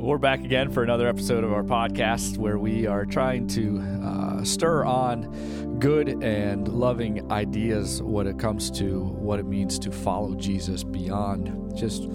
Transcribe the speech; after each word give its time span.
We're 0.00 0.16
back 0.16 0.40
again 0.40 0.70
for 0.70 0.82
another 0.82 1.06
episode 1.06 1.44
of 1.44 1.52
our 1.52 1.62
podcast 1.62 2.38
where 2.38 2.58
we 2.58 2.86
are 2.86 3.04
trying 3.04 3.46
to 3.48 3.80
uh, 4.02 4.44
stir 4.44 4.82
on 4.86 5.78
good 5.78 6.24
and 6.24 6.66
loving 6.66 7.30
ideas 7.30 8.02
when 8.02 8.26
it 8.26 8.38
comes 8.38 8.70
to 8.78 9.04
what 9.04 9.38
it 9.38 9.44
means 9.44 9.78
to 9.80 9.92
follow 9.92 10.34
Jesus 10.36 10.84
beyond 10.84 11.76
just 11.76 12.08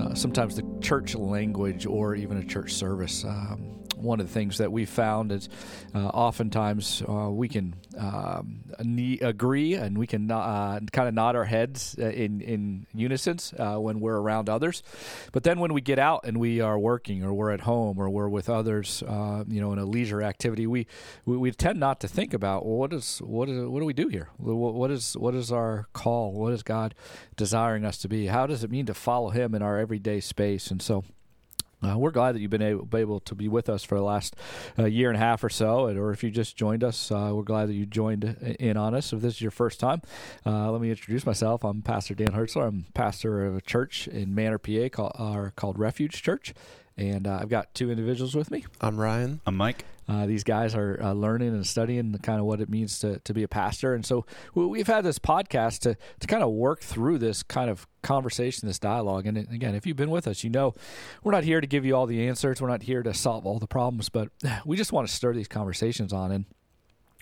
uh, 0.00 0.12
sometimes 0.14 0.56
the 0.56 0.64
church 0.80 1.14
language 1.14 1.86
or 1.86 2.16
even 2.16 2.38
a 2.38 2.44
church 2.44 2.72
service. 2.72 3.24
Um, 3.24 3.71
one 4.02 4.20
of 4.20 4.26
the 4.26 4.32
things 4.32 4.58
that 4.58 4.72
we 4.72 4.84
found 4.84 5.32
is 5.32 5.48
uh, 5.94 5.98
oftentimes 5.98 7.02
uh, 7.08 7.30
we 7.30 7.48
can 7.48 7.74
um, 7.98 8.64
agree 9.22 9.74
and 9.74 9.96
we 9.96 10.06
can 10.06 10.30
uh, 10.30 10.80
kind 10.92 11.08
of 11.08 11.14
nod 11.14 11.36
our 11.36 11.44
heads 11.44 11.96
uh, 11.98 12.06
in 12.06 12.40
in 12.40 12.86
unison 12.94 13.38
uh, 13.58 13.76
when 13.76 14.00
we're 14.00 14.16
around 14.16 14.48
others, 14.48 14.82
but 15.32 15.42
then 15.42 15.58
when 15.58 15.72
we 15.72 15.80
get 15.80 15.98
out 15.98 16.24
and 16.24 16.38
we 16.38 16.60
are 16.60 16.78
working 16.78 17.22
or 17.22 17.32
we're 17.32 17.50
at 17.50 17.60
home 17.62 17.98
or 17.98 18.10
we're 18.10 18.28
with 18.28 18.48
others, 18.48 19.02
you 19.48 19.60
know, 19.60 19.72
in 19.72 19.78
a 19.78 19.84
leisure 19.84 20.22
activity, 20.22 20.66
we, 20.66 20.86
we, 21.24 21.36
we 21.36 21.50
tend 21.52 21.78
not 21.78 22.00
to 22.00 22.08
think 22.08 22.34
about 22.34 22.64
well, 22.66 22.76
what 22.76 22.92
is 22.92 23.18
what 23.18 23.48
is 23.48 23.66
what 23.66 23.80
do 23.80 23.86
we 23.86 23.92
do 23.92 24.08
here? 24.08 24.28
What 24.38 24.90
is 24.90 25.16
what 25.16 25.34
is 25.34 25.52
our 25.52 25.86
call? 25.92 26.32
What 26.32 26.52
is 26.52 26.62
God 26.62 26.94
desiring 27.36 27.84
us 27.84 27.98
to 27.98 28.08
be? 28.08 28.26
How 28.26 28.46
does 28.46 28.64
it 28.64 28.70
mean 28.70 28.86
to 28.86 28.94
follow 28.94 29.30
Him 29.30 29.54
in 29.54 29.62
our 29.62 29.78
everyday 29.78 30.20
space? 30.20 30.70
And 30.70 30.82
so. 30.82 31.04
Uh, 31.82 31.98
we're 31.98 32.10
glad 32.10 32.34
that 32.34 32.40
you've 32.40 32.50
been 32.50 32.62
able, 32.62 32.88
able, 32.96 33.20
to 33.20 33.34
be 33.34 33.48
with 33.48 33.68
us 33.68 33.82
for 33.82 33.96
the 33.96 34.04
last 34.04 34.36
uh, 34.78 34.84
year 34.84 35.08
and 35.08 35.16
a 35.16 35.20
half 35.20 35.42
or 35.42 35.48
so, 35.48 35.86
and, 35.86 35.98
or 35.98 36.12
if 36.12 36.22
you 36.22 36.30
just 36.30 36.56
joined 36.56 36.84
us, 36.84 37.10
uh, 37.10 37.30
we're 37.32 37.42
glad 37.42 37.68
that 37.68 37.74
you 37.74 37.86
joined 37.86 38.24
in 38.60 38.76
on 38.76 38.94
us. 38.94 39.12
If 39.12 39.20
this 39.20 39.34
is 39.34 39.40
your 39.40 39.50
first 39.50 39.80
time, 39.80 40.00
uh, 40.46 40.70
let 40.70 40.80
me 40.80 40.90
introduce 40.90 41.26
myself. 41.26 41.64
I'm 41.64 41.82
Pastor 41.82 42.14
Dan 42.14 42.32
Hertzler. 42.32 42.68
I'm 42.68 42.86
pastor 42.94 43.44
of 43.46 43.56
a 43.56 43.60
church 43.60 44.06
in 44.06 44.34
Manor, 44.34 44.58
PA, 44.58 44.88
called, 44.90 45.56
called 45.56 45.78
Refuge 45.78 46.22
Church, 46.22 46.54
and 46.96 47.26
uh, 47.26 47.38
I've 47.40 47.48
got 47.48 47.74
two 47.74 47.90
individuals 47.90 48.34
with 48.34 48.50
me. 48.50 48.64
I'm 48.80 48.98
Ryan. 48.98 49.40
I'm 49.46 49.56
Mike. 49.56 49.84
Uh, 50.08 50.26
these 50.26 50.44
guys 50.44 50.74
are 50.74 51.00
uh, 51.00 51.12
learning 51.12 51.48
and 51.48 51.66
studying 51.66 52.12
the 52.12 52.18
kind 52.18 52.40
of 52.40 52.44
what 52.44 52.60
it 52.60 52.68
means 52.68 52.98
to, 52.98 53.18
to 53.20 53.32
be 53.32 53.42
a 53.42 53.48
pastor. 53.48 53.94
And 53.94 54.04
so 54.04 54.26
we've 54.54 54.86
had 54.86 55.04
this 55.04 55.18
podcast 55.18 55.80
to, 55.80 55.96
to 56.20 56.26
kind 56.26 56.42
of 56.42 56.50
work 56.50 56.80
through 56.80 57.18
this 57.18 57.42
kind 57.42 57.70
of 57.70 57.86
conversation, 58.02 58.66
this 58.66 58.78
dialogue. 58.78 59.26
And 59.26 59.38
again, 59.38 59.74
if 59.74 59.86
you've 59.86 59.96
been 59.96 60.10
with 60.10 60.26
us, 60.26 60.42
you 60.42 60.50
know 60.50 60.74
we're 61.22 61.32
not 61.32 61.44
here 61.44 61.60
to 61.60 61.66
give 61.66 61.84
you 61.84 61.94
all 61.94 62.06
the 62.06 62.26
answers. 62.26 62.60
We're 62.60 62.68
not 62.68 62.82
here 62.82 63.02
to 63.02 63.14
solve 63.14 63.46
all 63.46 63.58
the 63.58 63.66
problems, 63.66 64.08
but 64.08 64.28
we 64.66 64.76
just 64.76 64.92
want 64.92 65.08
to 65.08 65.14
stir 65.14 65.32
these 65.34 65.48
conversations 65.48 66.12
on. 66.12 66.32
And 66.32 66.44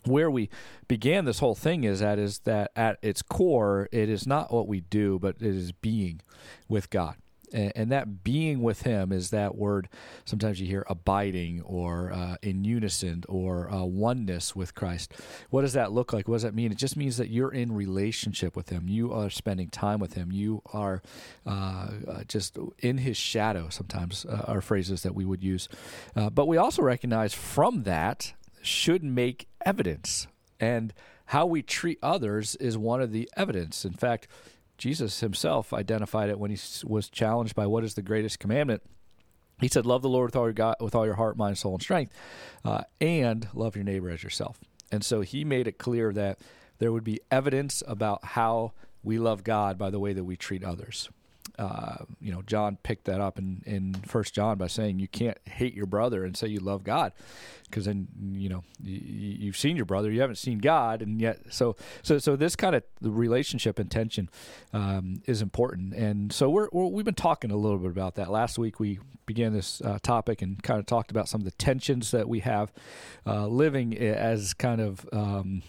where 0.05 0.31
we 0.31 0.49
began 0.89 1.27
this 1.27 1.41
whole 1.41 1.55
thing 1.55 1.85
is 1.85 2.01
that 2.01 2.19
is 2.19 2.39
that 2.41 2.73
at 2.75 2.99
its 3.03 3.21
core, 3.21 3.89
it 3.93 4.09
is 4.09 4.27
not 4.27 4.53
what 4.53 4.67
we 4.67 4.81
do, 4.81 5.19
but 5.19 5.37
it 5.37 5.55
is 5.55 5.73
being 5.73 6.23
with 6.67 6.89
God 6.89 7.17
and, 7.53 7.73
and, 7.75 7.93
that 7.93 8.23
being 8.23 8.63
with 8.63 8.83
him 8.83 9.13
is 9.13 9.31
that 9.31 9.57
word 9.57 9.89
sometimes 10.25 10.61
you 10.61 10.67
hear 10.67 10.85
abiding 10.89 11.61
or 11.63 12.13
uh, 12.13 12.37
in 12.43 12.65
unison 12.65 13.25
or 13.29 13.71
uh, 13.73 13.83
oneness 13.83 14.55
with 14.55 14.75
christ. 14.75 15.13
What 15.51 15.63
does 15.63 15.73
that 15.73 15.93
look 15.93 16.13
like? 16.13 16.29
What 16.29 16.37
does 16.37 16.43
that 16.43 16.55
mean? 16.55 16.73
It 16.73 16.79
just 16.79 16.97
means 16.97 17.17
that 17.17 17.31
you're 17.31 17.53
in 17.53 17.73
relationship 17.73 18.57
with 18.57 18.69
him. 18.69 18.89
You 18.89 19.13
are 19.13 19.31
spending 19.31 19.69
time 19.69 20.01
with 20.01 20.15
him. 20.15 20.33
You 20.33 20.63
are 20.73 21.03
uh, 21.47 21.89
uh 22.09 22.25
just 22.29 22.59
in 22.79 22.99
his 22.99 23.17
shadow 23.17 23.69
sometimes 23.71 24.25
uh, 24.25 24.45
are 24.47 24.61
phrases 24.61 25.03
that 25.03 25.15
we 25.15 25.25
would 25.25 25.43
use. 25.43 25.69
Uh, 26.15 26.31
but 26.31 26.47
we 26.47 26.57
also 26.57 26.83
recognize 26.83 27.35
from 27.35 27.85
that 27.85 28.35
should 28.63 29.03
make 29.03 29.49
evidence. 29.65 30.27
And 30.59 30.93
how 31.27 31.47
we 31.47 31.63
treat 31.63 31.99
others 32.03 32.57
is 32.57 32.77
one 32.77 33.01
of 33.01 33.13
the 33.13 33.31
evidence. 33.37 33.85
In 33.85 33.93
fact 33.93 34.29
Jesus 34.81 35.21
himself 35.21 35.75
identified 35.75 36.31
it 36.31 36.39
when 36.39 36.51
he 36.51 36.59
was 36.85 37.11
challenged 37.11 37.55
by 37.55 37.67
what 37.67 37.85
is 37.85 37.95
the 37.95 38.03
greatest 38.03 38.39
commandment. 38.39 38.83
He 39.61 39.69
said, 39.69 39.85
"Love 39.85 40.01
the 40.01 40.09
Lord 40.09 40.29
with 40.29 40.37
all 40.37 40.47
your 40.47 40.55
God, 40.55 40.77
with 40.81 40.95
all 40.95 41.05
your 41.05 41.17
heart, 41.17 41.37
mind, 41.37 41.59
soul, 41.59 41.75
and 41.75 41.83
strength, 41.83 42.15
uh, 42.65 42.85
and 42.99 43.47
love 43.53 43.77
your 43.77 43.85
neighbor 43.85 44.09
as 44.09 44.23
yourself." 44.23 44.59
And 44.91 45.05
so 45.05 45.21
he 45.21 45.45
made 45.45 45.69
it 45.69 45.77
clear 45.77 46.15
that 46.15 46.39
there 46.79 46.93
would 46.93 47.05
be 47.05 47.21
evidence 47.31 47.83
about 47.87 48.25
how 48.25 48.73
we 49.03 49.19
love 49.19 49.45
God 49.45 49.77
by 49.77 49.91
the 49.91 50.01
way 50.01 50.15
that 50.15 50.25
we 50.25 50.35
treat 50.35 50.65
others. 50.65 51.11
Uh, 51.61 52.05
you 52.21 52.33
know, 52.33 52.41
John 52.43 52.79
picked 52.83 53.05
that 53.05 53.21
up 53.21 53.39
in, 53.39 53.63
in 53.67 53.93
First 54.07 54.35
John 54.35 54.57
by 54.57 54.67
saying 54.67 54.99
you 54.99 55.09
can't 55.09 55.37
hate 55.45 55.75
your 55.75 55.85
brother 55.85 56.25
and 56.25 56.35
say 56.35 56.49
you 56.49 56.59
love 56.59 56.85
God, 56.85 57.13
because 57.65 57.85
then 57.85 58.09
you 58.33 58.49
know 58.49 58.65
you, 58.83 59.49
have 59.49 59.59
seen 59.59 59.77
your 59.77 59.85
brother, 59.85 60.11
you 60.11 60.23
haven't 60.23 60.37
seen 60.37 60.59
God, 60.59 61.03
and 61.03 61.21
yet 61.21 61.39
so 61.51 61.77
so 62.03 62.19
so 62.19 62.35
this 62.35 62.57
kind 62.57 62.75
of 62.75 62.83
the 63.03 63.11
relationship 63.11 63.79
and 63.79 63.91
tension 63.91 64.31
um, 64.73 65.23
is 65.27 65.43
important, 65.43 65.93
and 65.93 66.33
so 66.33 66.49
we're, 66.49 66.69
we 66.73 66.97
have 67.01 67.05
been 67.05 67.15
talking 67.15 67.51
a 67.51 67.57
little 67.57 67.79
bit 67.79 67.91
about 67.91 68.15
that. 68.15 68.31
Last 68.31 68.59
week 68.59 68.81
we 68.81 68.99
began 69.27 69.53
this 69.53 69.83
uh, 69.83 69.99
topic 70.03 70.41
and 70.41 70.63
kind 70.63 70.81
of 70.81 70.87
talked 70.87 71.11
about 71.11 71.29
some 71.29 71.43
of 71.43 71.45
the 71.45 71.53
tensions 71.53 72.11
that 72.11 72.27
we 72.27 72.41
have 72.41 72.73
uh, 73.27 73.47
living 73.47 73.97
as 73.97 74.55
kind 74.55 74.81
of 74.81 75.07
um, 75.13 75.63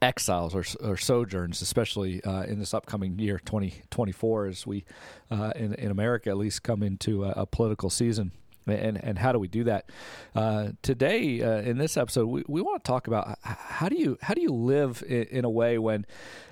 exiles 0.00 0.54
or, 0.54 0.64
or 0.80 0.96
sojourns, 0.96 1.60
especially 1.62 2.22
uh, 2.24 2.42
in 2.42 2.58
this 2.58 2.74
upcoming 2.74 3.18
year, 3.18 3.40
2024, 3.44 4.46
as 4.46 4.66
we 4.66 4.84
uh, 5.30 5.52
in, 5.56 5.74
in 5.74 5.90
America 5.90 6.30
at 6.30 6.36
least 6.36 6.62
come 6.62 6.82
into 6.82 7.24
a, 7.24 7.30
a, 7.30 7.46
political 7.46 7.90
season. 7.90 8.32
And, 8.66 9.02
and 9.02 9.18
how 9.18 9.32
do 9.32 9.38
we 9.38 9.48
do 9.48 9.64
that? 9.64 9.90
Uh, 10.34 10.68
today, 10.82 11.42
uh, 11.42 11.62
in 11.62 11.78
this 11.78 11.96
episode, 11.96 12.26
we, 12.26 12.44
we 12.46 12.60
want 12.60 12.84
to 12.84 12.88
talk 12.88 13.06
about 13.06 13.38
how 13.42 13.88
do 13.88 13.96
you 13.96 14.18
how 14.20 14.34
do 14.34 14.42
you 14.42 14.52
live 14.52 15.02
in, 15.06 15.22
in 15.24 15.44
a 15.46 15.50
way 15.50 15.78
when 15.78 16.04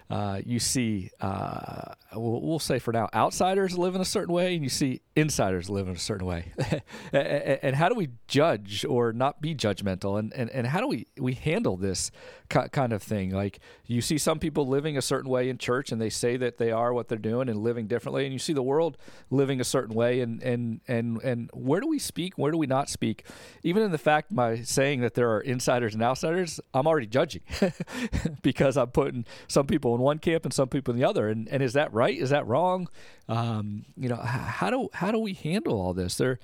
uh, 0.09 0.41
you 0.45 0.61
see, 0.61 1.11
uh, 1.21 1.95
we'll, 2.13 2.41
we'll, 2.41 2.59
say 2.61 2.79
for 2.79 2.93
now, 2.93 3.09
outsiders 3.13 3.77
live 3.77 3.97
in 3.97 4.01
a 4.01 4.05
certain 4.05 4.33
way, 4.33 4.55
and 4.55 4.63
you 4.63 4.71
see 4.71 5.01
insiders 5.17 5.69
live 5.69 5.89
in 5.89 5.97
a 5.97 5.99
certain 5.99 6.27
way. 6.27 6.53
and, 7.13 7.75
how 7.75 7.89
do 7.89 7.97
we 7.97 8.11
judge 8.29 8.85
or 8.89 9.13
not 9.13 9.41
be 9.41 9.53
judgmental? 9.53 10.17
And, 10.17 10.33
and, 10.35 10.49
and 10.51 10.69
how 10.69 10.81
do 10.81 10.87
we, 10.87 11.09
we 11.19 11.35
handle 11.35 11.77
this 11.77 12.13
kind 12.49 12.93
of 12.93 13.03
thing? 13.03 13.31
Like 13.31 13.59
you 13.87 14.01
see 14.01 14.17
some 14.17 14.39
people 14.39 14.69
living 14.69 14.97
a 14.97 15.03
certain 15.03 15.29
way 15.29 15.49
in 15.49 15.59
church, 15.59 15.91
and 15.91 16.01
they 16.01 16.11
say 16.11 16.37
that 16.37 16.59
they 16.59 16.71
are 16.71 16.93
what 16.93 17.09
they're 17.09 17.19
doing 17.19 17.49
and 17.49 17.59
living 17.59 17.89
differently, 17.89 18.25
and 18.25 18.33
you 18.33 18.39
see 18.39 18.53
the 18.53 18.63
world 18.63 18.97
living 19.31 19.61
a 19.61 19.65
certain 19.65 19.95
way. 19.95 20.21
And, 20.21 20.41
and, 20.41 20.81
and, 20.87 21.21
and 21.23 21.51
where 21.53 21.81
do 21.81 21.89
we 21.89 21.99
speak? 21.99 22.39
Where 22.39 22.53
do 22.53 22.59
we 22.59 22.69
not 22.69 22.89
speak? 22.89 23.25
Even 23.65 23.83
in 23.83 23.91
the 23.91 23.99
fact 23.99 24.31
my 24.31 24.63
saying 24.63 25.01
that 25.01 25.15
there 25.15 25.33
are 25.33 25.41
insiders 25.41 25.95
and 25.95 26.03
outsiders, 26.03 26.61
I'm 26.73 26.87
already 26.87 27.09
judging 27.09 27.43
because 28.43 28.77
I'm 28.77 28.89
putting 28.93 29.27
some 29.49 29.67
people 29.67 29.96
in 29.97 30.03
one 30.03 30.19
camp 30.19 30.45
and 30.45 30.55
some 30.55 30.69
people 30.69 30.95
in 30.95 31.01
the 31.01 31.07
other. 31.07 31.29
And, 31.29 31.49
and 31.49 31.63
is 31.63 31.73
that 31.73 31.93
right? 31.93 32.17
Is 32.17 32.31
that 32.31 32.47
wrong? 32.47 32.89
Um, 33.29 33.85
you 33.97 34.09
know, 34.09 34.17
how 34.17 34.71
do 34.71 34.89
how 34.93 35.11
do 35.11 35.19
we 35.19 35.35
handle 35.35 35.81
all 35.81 35.93
this? 35.93 36.17
There 36.17 36.39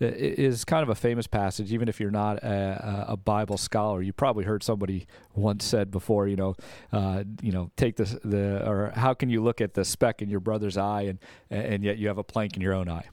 is 0.00 0.64
kind 0.64 0.82
of 0.82 0.88
a 0.88 0.94
famous 0.94 1.26
passage. 1.26 1.72
Even 1.72 1.88
if 1.88 2.00
you're 2.00 2.10
not 2.10 2.42
a, 2.42 3.06
a 3.08 3.16
Bible 3.16 3.58
scholar, 3.58 4.02
you 4.02 4.12
probably 4.12 4.44
heard 4.44 4.62
somebody 4.62 5.06
once 5.34 5.64
said 5.64 5.90
before. 5.90 6.26
You 6.26 6.36
know, 6.36 6.54
uh, 6.92 7.24
you 7.42 7.52
know, 7.52 7.70
take 7.76 7.96
the 7.96 8.04
the 8.24 8.68
or 8.68 8.92
how 8.94 9.14
can 9.14 9.28
you 9.28 9.42
look 9.42 9.60
at 9.60 9.74
the 9.74 9.84
speck 9.84 10.22
in 10.22 10.30
your 10.30 10.40
brother's 10.40 10.76
eye 10.76 11.02
and 11.02 11.18
and 11.50 11.84
yet 11.84 11.98
you 11.98 12.08
have 12.08 12.18
a 12.18 12.24
plank 12.24 12.56
in 12.56 12.62
your 12.62 12.74
own 12.74 12.88
eye? 12.88 13.08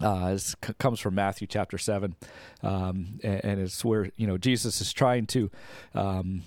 Uh, 0.00 0.32
this 0.32 0.56
c- 0.64 0.74
comes 0.78 0.98
from 0.98 1.14
Matthew 1.14 1.46
chapter 1.46 1.78
seven, 1.78 2.16
um, 2.62 3.20
and, 3.22 3.44
and, 3.44 3.60
it's 3.60 3.84
where 3.84 4.10
you 4.16 4.26
know 4.26 4.36
Jesus 4.36 4.80
is 4.80 4.92
trying 4.92 5.26
to 5.28 5.50
um, 5.94 6.42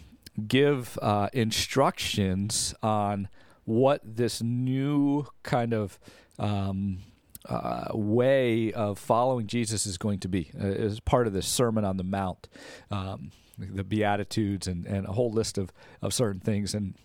give 0.45 0.97
uh, 1.01 1.29
instructions 1.33 2.73
on 2.83 3.27
what 3.65 4.01
this 4.03 4.41
new 4.41 5.27
kind 5.43 5.73
of 5.73 5.99
um, 6.39 6.99
uh, 7.47 7.87
way 7.93 8.71
of 8.73 8.99
following 8.99 9.47
Jesus 9.47 9.85
is 9.85 9.97
going 9.97 10.19
to 10.19 10.27
be 10.27 10.51
uh, 10.59 10.65
as 10.65 10.99
part 10.99 11.27
of 11.27 11.33
this 11.33 11.47
Sermon 11.47 11.85
on 11.85 11.97
the 11.97 12.03
Mount, 12.03 12.47
um, 12.91 13.31
the 13.57 13.83
Beatitudes, 13.83 14.67
and, 14.67 14.85
and 14.85 15.07
a 15.07 15.11
whole 15.11 15.31
list 15.31 15.57
of, 15.57 15.71
of 16.01 16.13
certain 16.13 16.41
things. 16.41 16.73
And 16.73 16.95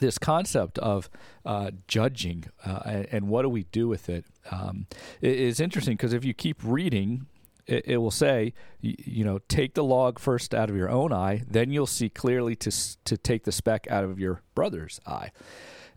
this 0.00 0.18
concept 0.18 0.78
of 0.78 1.08
uh, 1.44 1.70
judging 1.86 2.44
uh, 2.64 2.80
and, 2.84 3.08
and, 3.12 3.28
what 3.28 3.42
do 3.42 3.48
we 3.48 3.64
do 3.64 3.86
with 3.86 4.08
it 4.08 4.24
um, 4.50 4.86
is 5.20 5.60
interesting 5.60 5.94
because 5.94 6.12
if 6.12 6.24
you 6.24 6.34
keep 6.34 6.58
reading 6.64 7.26
it, 7.66 7.86
it 7.86 7.96
will 7.98 8.10
say, 8.10 8.52
you, 8.80 8.94
you, 8.98 9.24
know, 9.24 9.38
take 9.48 9.74
the 9.74 9.84
log 9.84 10.18
first 10.18 10.54
out 10.54 10.70
of 10.70 10.76
your 10.76 10.90
own 10.90 11.12
eye, 11.12 11.42
then 11.48 11.70
you'll 11.70 11.86
see 11.86 12.08
clearly 12.08 12.54
to 12.56 12.70
to 13.04 13.16
take 13.16 13.44
the 13.44 13.52
speck 13.52 13.86
out 13.90 14.04
of 14.04 14.18
your 14.18 14.42
brother's 14.54 15.00
eye. 15.06 15.30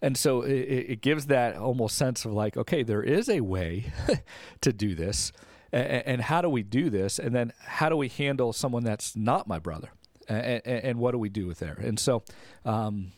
And 0.02 0.16
so 0.16 0.42
it, 0.44 0.52
it 0.52 1.02
gives 1.02 1.26
that 1.28 1.56
almost 1.56 1.98
sense 1.98 2.24
of 2.26 2.32
like, 2.32 2.56
okay, 2.56 2.84
there 2.84 3.02
is 3.02 3.30
a 3.30 3.42
way 3.42 3.92
to 4.62 4.72
do 4.72 4.96
this, 4.96 5.32
and, 5.72 6.22
how 6.22 6.42
do 6.42 6.50
we 6.50 6.64
do 6.64 6.90
this, 6.90 7.20
and 7.20 7.36
then 7.36 7.52
how 7.60 7.90
do 7.90 7.98
we 7.98 8.08
handle 8.08 8.54
someone 8.54 8.84
that's 8.84 9.16
not 9.16 9.48
my 9.48 9.60
brother, 9.60 9.90
and, 10.30 10.66
and 10.66 11.00
what 11.00 11.12
do 11.12 11.18
we 11.18 11.30
do 11.30 11.48
with 11.48 11.60
there? 11.60 11.78
And 11.82 12.00
so, 12.00 12.24
um, 12.64 13.12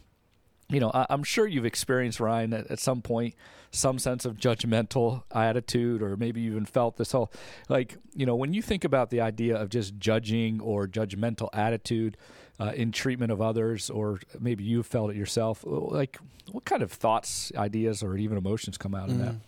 you 0.69 0.80
know, 0.80 0.92
I, 0.94 1.06
am 1.10 1.24
sure 1.24 1.48
you've 1.48 1.66
experienced 1.66 2.19
Ryan 2.19 2.54
at, 2.54 2.68
at, 2.71 2.80
some 2.80 3.01
point 3.01 3.36
some 3.71 4.00
sense 4.00 4.25
of 4.25 4.38
judgmental 4.38 5.24
attitude, 5.31 6.01
or 6.01 6.16
maybe 6.16 6.42
even 6.42 6.66
felt 6.66 6.98
this 6.98 7.12
whole 7.12 7.31
like 7.68 7.98
you 8.13 8.25
know 8.25 8.36
when 8.36 8.54
you 8.54 8.62
think 8.62 8.83
about 8.83 9.10
the 9.10 9.21
idea 9.21 9.56
of 9.56 9.69
just 9.69 9.98
judging 9.98 10.60
or 10.62 10.88
judgmental 10.88 11.50
attitude 11.54 12.18
uh, 12.60 12.71
in 12.75 12.92
treatment 12.92 13.31
of 13.31 13.42
others, 13.42 13.89
or 13.89 14.19
maybe 14.39 14.63
you've 14.63 14.86
felt 14.86 15.12
it 15.12 15.16
yourself. 15.16 15.63
Like, 15.66 16.18
what 16.51 16.66
kind 16.66 16.83
of 16.83 16.92
thoughts, 16.92 17.51
ideas, 17.56 18.04
or 18.04 18.18
even 18.18 18.38
emotions 18.38 18.77
come 18.77 18.94
out 18.94 19.10
of 19.10 19.18
that? 19.19 19.33
Mm. 19.33 19.39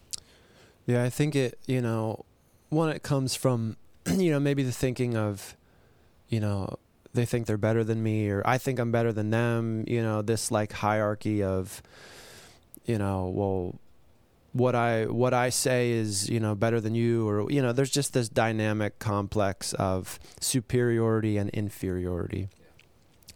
Yeah, 0.88 1.04
I 1.04 1.10
think 1.10 1.36
it. 1.36 1.60
You 1.68 1.82
know, 1.82 2.26
one 2.70 2.90
it 2.90 3.04
comes 3.04 3.36
from 3.36 3.78
you 4.16 4.32
know 4.32 4.40
maybe 4.40 4.64
the 4.64 4.72
thinking 4.72 5.18
of 5.18 5.56
you 6.30 6.40
know 6.40 6.78
they 7.14 7.26
think 7.26 7.46
they're 7.46 7.58
better 7.58 7.84
than 7.84 8.02
me 8.02 8.30
or 8.30 8.42
I 8.46 8.58
think 8.58 8.80
I'm 8.80 8.92
better 8.92 9.12
than 9.12 9.30
them, 9.30 9.84
you 9.88 10.02
know, 10.02 10.22
this 10.22 10.52
like 10.52 10.72
hierarchy 10.72 11.44
of 11.44 11.82
you 12.86 12.98
know, 12.98 13.32
well 13.34 13.76
what 14.54 14.76
I 14.76 15.06
what 15.06 15.34
I 15.34 15.50
say 15.50 15.92
is, 15.92 16.30
you 16.30 16.40
know, 16.40 16.56
better 16.56 16.82
than 16.82 16.96
you 16.96 17.28
or 17.28 17.52
you 17.52 17.62
know, 17.62 17.72
there's 17.72 17.92
just 17.92 18.14
this 18.14 18.30
dynamic 18.30 19.00
complex 19.00 19.74
of 19.74 20.20
superiority 20.40 21.38
and 21.38 21.50
inferiority. 21.52 22.50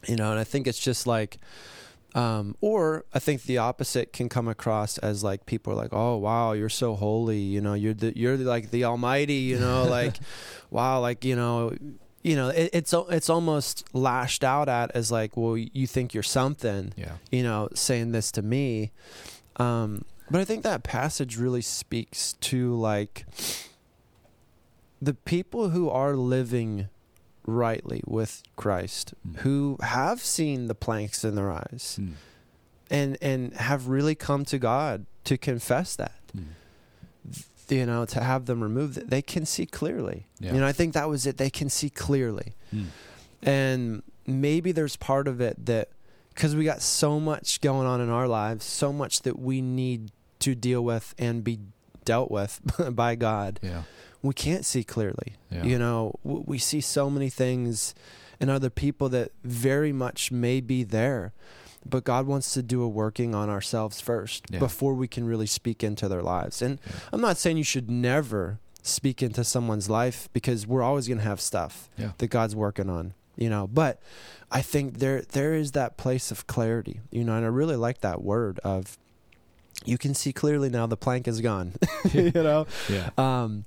You 0.08 0.16
know, 0.16 0.32
and 0.32 0.40
I 0.40 0.44
think 0.44 0.68
it's 0.68 0.80
just 0.80 1.08
like 1.08 1.40
um, 2.16 2.56
or 2.62 3.04
I 3.14 3.20
think 3.20 3.44
the 3.44 3.58
opposite 3.58 4.14
can 4.14 4.30
come 4.30 4.48
across 4.48 4.98
as 5.00 5.22
like 5.22 5.46
people 5.46 5.74
are 5.74 5.76
like, 5.76 5.92
"Oh 5.92 6.16
wow, 6.16 6.54
you're 6.54 6.70
so 6.70 6.96
holy," 6.96 7.40
you 7.40 7.60
know, 7.60 7.74
you're 7.74 7.94
the, 7.94 8.18
you're 8.18 8.38
like 8.38 8.72
the 8.72 8.86
Almighty, 8.86 9.34
you 9.34 9.60
know, 9.60 9.84
like, 9.90 10.16
wow, 10.72 11.02
like 11.02 11.26
you 11.26 11.36
know, 11.36 11.76
you 12.26 12.36
know, 12.36 12.50
it, 12.50 12.70
it's 12.74 12.94
it's 13.18 13.30
almost 13.30 13.86
lashed 13.94 14.44
out 14.44 14.68
at 14.68 14.90
as 14.96 15.12
like, 15.12 15.38
well, 15.38 15.56
you 15.58 15.86
think 15.86 16.14
you're 16.14 16.24
something, 16.42 16.92
Yeah. 16.98 17.14
you 17.32 17.44
know, 17.44 17.70
saying 17.76 18.12
this 18.14 18.32
to 18.32 18.42
me. 18.42 18.92
Um, 19.58 20.04
but 20.32 20.42
I 20.42 20.46
think 20.46 20.64
that 20.64 20.82
passage 20.84 21.38
really 21.38 21.62
speaks 21.62 22.34
to 22.50 22.74
like 22.74 23.26
the 25.02 25.14
people 25.14 25.70
who 25.70 25.90
are 25.90 26.16
living 26.16 26.90
rightly 27.46 28.02
with 28.08 28.42
Christ, 28.56 29.14
Mm. 29.28 29.36
who 29.42 29.78
have 29.82 30.20
seen 30.22 30.66
the 30.68 30.74
planks 30.76 31.24
in 31.24 31.36
their 31.36 31.52
eyes 31.52 32.00
Mm. 32.02 32.14
and 32.90 33.18
and 33.22 33.54
have 33.54 33.88
really 33.88 34.16
come 34.16 34.46
to 34.46 34.58
God 34.58 35.06
to 35.26 35.38
confess 35.38 35.96
that 35.96 36.20
Mm. 36.36 36.46
You 37.70 37.86
know 37.86 38.06
to 38.06 38.22
have 38.22 38.46
them 38.46 38.62
removed 38.62 39.10
they 39.10 39.22
can 39.22 39.46
see 39.46 39.66
clearly 39.66 40.28
Yeah. 40.40 40.54
you 40.54 40.60
know 40.60 40.68
i 40.68 40.72
think 40.72 40.94
that 40.94 41.10
was 41.10 41.26
it 41.26 41.38
they 41.38 41.50
can 41.50 41.70
see 41.70 41.90
clearly 41.90 42.54
Mm. 42.74 42.86
and 43.44 44.04
maybe 44.28 44.72
there's 44.72 44.96
part 44.96 45.28
of 45.28 45.40
it 45.42 45.66
that 45.66 45.90
because 46.34 46.56
we 46.56 46.66
got 46.66 46.82
so 46.82 47.20
much 47.20 47.62
going 47.62 47.88
on 47.88 48.02
in 48.02 48.10
our 48.10 48.28
lives 48.28 48.66
so 48.66 48.92
much 48.92 49.22
that 49.22 49.40
we 49.40 49.62
need 49.62 50.12
to 50.40 50.56
deal 50.56 50.84
with 50.84 51.14
and 51.18 51.44
be 51.44 51.60
dealt 52.04 52.30
with 52.32 52.60
by 52.92 53.16
god 53.16 53.60
Yeah. 53.62 53.84
we 54.22 54.34
can't 54.34 54.66
see 54.66 54.84
clearly 54.84 55.36
Yeah. 55.52 55.64
you 55.64 55.80
know 55.80 56.14
w- 56.24 56.44
we 56.46 56.58
see 56.58 56.82
so 56.82 57.10
many 57.10 57.30
things 57.30 57.94
in 58.40 58.50
other 58.50 58.70
people 58.70 59.08
that 59.10 59.32
very 59.44 59.94
much 59.94 60.32
may 60.32 60.60
be 60.60 60.84
there 60.84 61.34
but 61.88 62.04
god 62.04 62.26
wants 62.28 62.54
to 62.54 62.62
do 62.64 62.82
a 62.82 62.88
working 62.88 63.36
on 63.36 63.50
ourselves 63.50 64.02
first 64.02 64.46
Yeah. 64.50 64.60
before 64.60 64.94
we 64.94 65.08
can 65.08 65.26
really 65.26 65.46
speak 65.46 65.84
into 65.84 66.08
their 66.08 66.22
lives 66.24 66.62
and 66.62 66.80
Yeah. 66.86 66.94
i'm 67.14 67.22
not 67.22 67.38
saying 67.38 67.58
you 67.58 67.64
should 67.64 67.90
never 67.90 68.60
speak 68.82 69.22
into 69.24 69.44
someone's 69.44 69.90
life 69.90 70.30
because 70.34 70.68
we're 70.68 70.84
always 70.84 71.08
going 71.08 71.18
to 71.20 71.24
have 71.24 71.42
stuff 71.42 71.90
Yeah. 71.98 72.12
that 72.18 72.28
god's 72.28 72.56
working 72.56 72.90
on 72.90 73.14
you 73.36 73.50
know 73.50 73.68
but 73.68 74.00
i 74.52 74.62
think 74.62 75.00
there 75.00 75.22
there 75.22 75.54
is 75.56 75.72
that 75.74 75.98
place 75.98 76.32
of 76.32 76.48
clarity 76.48 77.02
you 77.12 77.24
know 77.24 77.36
and 77.36 77.46
i 77.46 77.50
really 77.50 77.76
like 77.76 78.02
that 78.02 78.22
word 78.24 78.60
of 78.64 78.98
you 79.84 79.98
can 79.98 80.14
see 80.14 80.32
clearly 80.32 80.70
now 80.70 80.88
the 80.88 80.96
plank 80.98 81.28
is 81.28 81.42
gone 81.42 81.74
you 82.14 82.32
know 82.32 82.66
Yeah. 82.90 83.10
um, 83.18 83.66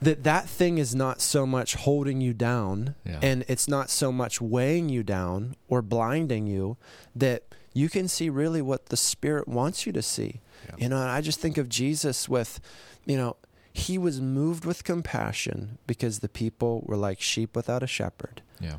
that 0.00 0.24
that 0.24 0.48
thing 0.48 0.78
is 0.78 0.94
not 0.94 1.20
so 1.20 1.44
much 1.44 1.74
holding 1.74 2.22
you 2.22 2.32
down 2.32 2.94
Yeah. 3.04 3.18
and 3.22 3.44
it's 3.48 3.68
not 3.68 3.90
so 3.90 4.10
much 4.10 4.40
weighing 4.40 4.88
you 4.88 5.02
down 5.02 5.56
or 5.68 5.82
blinding 5.82 6.46
you 6.46 6.78
that 7.14 7.42
you 7.72 7.88
can 7.88 8.08
see 8.08 8.28
really 8.28 8.62
what 8.62 8.86
the 8.86 8.96
spirit 8.96 9.46
wants 9.48 9.86
you 9.86 9.92
to 9.92 10.02
see. 10.02 10.40
Yeah. 10.68 10.74
you 10.78 10.88
know 10.90 11.00
and 11.00 11.10
i 11.10 11.22
just 11.22 11.40
think 11.40 11.56
of 11.56 11.70
jesus 11.70 12.28
with 12.28 12.60
you 13.06 13.16
know 13.16 13.36
he 13.72 13.96
was 13.96 14.20
moved 14.20 14.66
with 14.66 14.84
compassion 14.84 15.78
because 15.86 16.18
the 16.18 16.28
people 16.28 16.82
were 16.84 16.96
like 16.96 17.20
sheep 17.20 17.56
without 17.56 17.82
a 17.82 17.86
shepherd. 17.86 18.42
Yeah. 18.60 18.76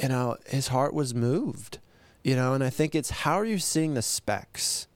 you 0.00 0.08
know 0.08 0.36
his 0.46 0.68
heart 0.68 0.92
was 0.92 1.14
moved 1.14 1.78
you 2.24 2.34
know 2.34 2.52
and 2.54 2.64
i 2.64 2.70
think 2.70 2.94
it's 2.96 3.10
how 3.10 3.34
are 3.34 3.44
you 3.44 3.58
seeing 3.58 3.94
the 3.94 4.02
specks? 4.02 4.86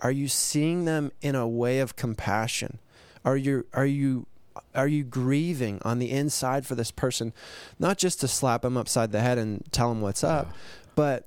Are 0.00 0.10
you 0.10 0.28
seeing 0.28 0.84
them 0.84 1.12
in 1.22 1.34
a 1.34 1.48
way 1.48 1.78
of 1.78 1.96
compassion? 1.96 2.78
Are 3.24 3.36
you 3.36 3.64
are 3.72 3.86
you 3.86 4.26
are 4.74 4.88
you 4.88 5.02
grieving 5.02 5.80
on 5.82 5.98
the 5.98 6.10
inside 6.10 6.66
for 6.66 6.74
this 6.74 6.90
person? 6.90 7.32
Not 7.78 7.96
just 7.96 8.20
to 8.20 8.28
slap 8.28 8.64
him 8.64 8.76
upside 8.76 9.12
the 9.12 9.20
head 9.20 9.38
and 9.38 9.64
tell 9.72 9.90
him 9.90 10.00
what's 10.02 10.22
up 10.24 10.52
but 10.94 11.26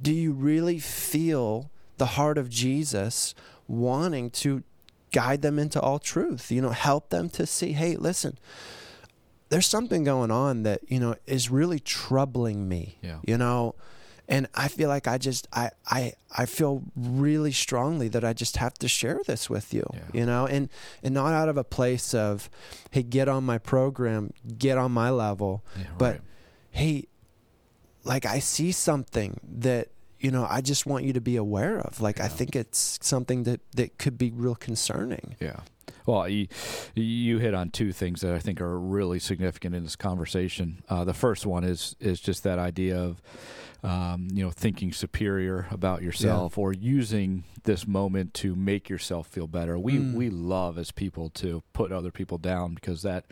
do 0.00 0.12
you 0.12 0.32
really 0.32 0.78
feel 0.78 1.70
the 1.98 2.06
heart 2.06 2.38
of 2.38 2.48
Jesus 2.50 3.34
wanting 3.68 4.30
to 4.30 4.62
guide 5.12 5.40
them 5.42 5.58
into 5.58 5.80
all 5.80 5.98
truth 5.98 6.50
you 6.52 6.60
know 6.60 6.70
help 6.70 7.08
them 7.10 7.28
to 7.30 7.46
see 7.46 7.72
hey 7.72 7.96
listen 7.96 8.36
there's 9.48 9.66
something 9.66 10.04
going 10.04 10.30
on 10.30 10.62
that 10.64 10.80
you 10.88 10.98
know 11.00 11.14
is 11.26 11.50
really 11.50 11.78
troubling 11.78 12.68
me 12.68 12.96
Yeah. 13.02 13.18
you 13.26 13.38
know 13.38 13.74
and 14.28 14.48
i 14.54 14.66
feel 14.68 14.88
like 14.88 15.06
i 15.06 15.16
just 15.18 15.46
i 15.52 15.70
i 15.88 16.12
i 16.36 16.44
feel 16.46 16.82
really 16.96 17.52
strongly 17.52 18.08
that 18.08 18.24
i 18.24 18.32
just 18.32 18.56
have 18.58 18.74
to 18.74 18.88
share 18.88 19.20
this 19.26 19.48
with 19.48 19.72
you 19.72 19.88
Yeah. 19.94 20.00
you 20.12 20.26
know 20.26 20.46
and 20.46 20.68
and 21.02 21.14
not 21.14 21.32
out 21.32 21.48
of 21.48 21.56
a 21.56 21.64
place 21.64 22.12
of 22.12 22.50
hey 22.90 23.02
get 23.04 23.28
on 23.28 23.44
my 23.44 23.58
program 23.58 24.32
get 24.58 24.76
on 24.78 24.92
my 24.92 25.10
level 25.10 25.64
Yeah. 25.78 25.84
but 25.96 26.12
right. 26.14 26.20
hey 26.72 27.04
like 28.06 28.24
i 28.24 28.38
see 28.38 28.72
something 28.72 29.38
that 29.42 29.88
you 30.18 30.30
know 30.30 30.46
i 30.48 30.60
just 30.60 30.86
want 30.86 31.04
you 31.04 31.12
to 31.12 31.20
be 31.20 31.36
aware 31.36 31.78
of 31.78 32.00
like 32.00 32.20
i 32.20 32.28
think 32.28 32.56
it's 32.56 32.98
something 33.02 33.42
that 33.42 33.60
that 33.74 33.98
could 33.98 34.16
be 34.16 34.30
real 34.30 34.54
concerning 34.54 35.36
Yeah. 35.40 35.60
Well, 36.04 36.28
you, 36.28 36.46
you 36.94 37.38
hit 37.38 37.52
on 37.52 37.70
two 37.70 37.92
things 37.92 38.20
that 38.20 38.32
I 38.32 38.38
think 38.38 38.60
are 38.60 38.78
really 38.78 39.18
significant 39.18 39.74
in 39.74 39.82
this 39.82 39.96
conversation. 39.96 40.84
Uh, 40.88 41.04
the 41.04 41.14
first 41.14 41.44
one 41.46 41.64
is 41.64 41.96
is 41.98 42.20
just 42.20 42.44
that 42.44 42.60
idea 42.60 42.96
of 42.96 43.20
um, 43.82 44.28
you 44.32 44.44
know 44.44 44.50
thinking 44.50 44.92
superior 44.92 45.66
about 45.70 46.02
yourself 46.02 46.58
or 46.58 46.72
using 46.72 47.42
this 47.64 47.86
moment 47.88 48.34
to 48.34 48.54
make 48.54 48.88
yourself 48.88 49.26
feel 49.26 49.48
better. 49.48 49.76
We 49.78 49.94
Mm. 49.94 50.14
we 50.14 50.30
love 50.30 50.78
as 50.78 50.92
people 50.92 51.28
to 51.30 51.62
put 51.72 51.90
other 51.90 52.12
people 52.12 52.38
down 52.38 52.74
because 52.74 53.02
that 53.02 53.24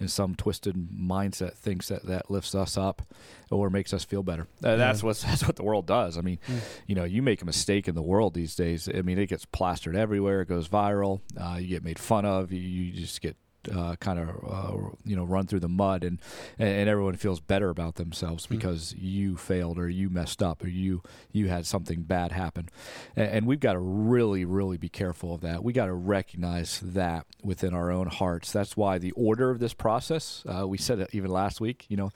in 0.00 0.08
some 0.08 0.34
twisted 0.34 0.74
mindset 0.76 1.54
thinks 1.54 1.88
that 1.88 2.04
that 2.06 2.30
lifts 2.30 2.54
us 2.54 2.76
up 2.76 3.02
or 3.50 3.70
makes 3.70 3.92
us 3.92 4.04
feel 4.04 4.22
better. 4.22 4.46
Uh, 4.62 4.76
That's 4.76 5.02
what 5.02 5.16
that's 5.26 5.46
what 5.46 5.56
the 5.56 5.62
world 5.62 5.86
does. 5.86 6.18
I 6.18 6.20
mean, 6.20 6.38
Mm. 6.48 6.60
you 6.86 6.94
know, 6.94 7.04
you 7.04 7.22
make 7.22 7.42
a 7.42 7.44
mistake 7.44 7.86
in 7.88 7.94
the 7.94 8.02
world 8.02 8.34
these 8.34 8.54
days. 8.56 8.88
I 8.92 9.02
mean, 9.02 9.18
it 9.18 9.26
gets 9.28 9.44
plastered 9.44 9.94
everywhere. 9.96 10.40
It 10.40 10.48
goes 10.48 10.68
viral. 10.68 11.20
Uh, 11.40 11.58
you 11.58 11.68
get 11.68 11.84
made 11.84 11.98
fun 11.98 12.24
of. 12.24 12.50
You, 12.52 12.60
you 12.60 12.92
just 12.92 13.20
get 13.20 13.36
uh, 13.68 13.96
kind 13.96 14.18
of 14.18 14.28
uh, 14.28 14.88
you 15.04 15.16
know 15.16 15.24
run 15.24 15.46
through 15.46 15.60
the 15.60 15.68
mud, 15.68 16.04
and 16.04 16.20
and 16.58 16.88
everyone 16.88 17.16
feels 17.16 17.40
better 17.40 17.70
about 17.70 17.96
themselves 17.96 18.46
because 18.46 18.94
you 18.94 19.36
failed 19.36 19.78
or 19.78 19.88
you 19.88 20.10
messed 20.10 20.42
up 20.42 20.62
or 20.62 20.68
you 20.68 21.02
you 21.32 21.48
had 21.48 21.66
something 21.66 22.02
bad 22.02 22.32
happen. 22.32 22.68
And, 23.16 23.28
and 23.28 23.46
we've 23.46 23.60
got 23.60 23.74
to 23.74 23.78
really 23.78 24.44
really 24.44 24.76
be 24.76 24.88
careful 24.88 25.34
of 25.34 25.40
that. 25.42 25.62
We 25.62 25.72
got 25.72 25.86
to 25.86 25.94
recognize 25.94 26.80
that 26.80 27.26
within 27.42 27.74
our 27.74 27.90
own 27.90 28.08
hearts. 28.08 28.52
That's 28.52 28.76
why 28.76 28.98
the 28.98 29.12
order 29.12 29.50
of 29.50 29.58
this 29.58 29.74
process. 29.74 30.44
Uh, 30.46 30.66
we 30.66 30.78
said 30.78 30.98
it 30.98 31.10
even 31.12 31.30
last 31.30 31.60
week. 31.60 31.86
You 31.88 31.96
know, 31.96 32.12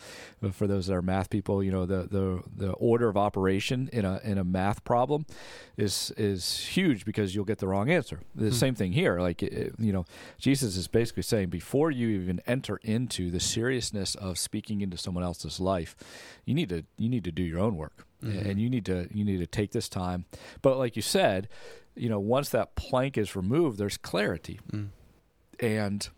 for 0.53 0.67
those 0.67 0.87
that 0.87 0.95
are 0.95 1.03
math 1.03 1.31
people, 1.31 1.63
you 1.63 1.71
know 1.71 1.87
the 1.87 2.09
the 2.11 2.43
the 2.55 2.73
order 2.73 3.09
of 3.09 3.17
operation 3.17 3.89
in 3.93 4.05
a 4.05 4.21
in 4.25 4.39
a 4.39 4.45
math 4.45 4.85
problem 4.85 5.27
is 5.77 6.13
is 6.17 6.67
huge 6.67 7.05
because 7.05 7.35
you'll 7.35 7.45
get 7.45 7.59
the 7.59 7.69
wrong 7.69 7.89
answer. 7.91 8.21
The 8.35 8.53
same 8.53 8.75
thing 8.75 8.93
here. 8.93 9.21
Like 9.21 9.43
it, 9.43 9.75
you 9.79 9.93
know, 9.93 10.05
Jesus 10.39 10.77
is 10.77 10.89
basically 10.89 11.23
saying 11.23 11.38
before 11.47 11.91
you 11.91 12.09
even 12.21 12.41
enter 12.47 12.77
into 12.83 13.31
the 13.31 13.41
seriousness 13.41 14.15
of 14.15 14.39
speaking 14.39 14.81
into 14.81 14.97
someone 14.97 15.25
else's 15.25 15.61
life, 15.61 15.97
you 16.45 16.55
need 16.55 16.69
to 16.71 16.85
you 16.97 17.09
need 17.09 17.25
to 17.25 17.33
do 17.33 17.43
your 17.43 17.61
own 17.61 17.77
work, 17.77 18.07
and 18.23 18.61
you 18.61 18.69
need 18.71 18.85
to 18.87 19.09
you 19.13 19.25
need 19.25 19.39
to 19.39 19.47
take 19.47 19.73
this 19.73 19.89
time. 19.89 20.25
But 20.63 20.79
like 20.79 20.97
you 20.97 21.03
said, 21.03 21.49
you 21.95 22.09
know, 22.09 22.21
once 22.21 22.49
that 22.51 22.75
plank 22.77 23.17
is 23.19 23.35
removed, 23.37 23.79
there's 23.79 23.97
clarity, 23.97 24.61
Mm. 24.73 24.89
and 25.61 26.09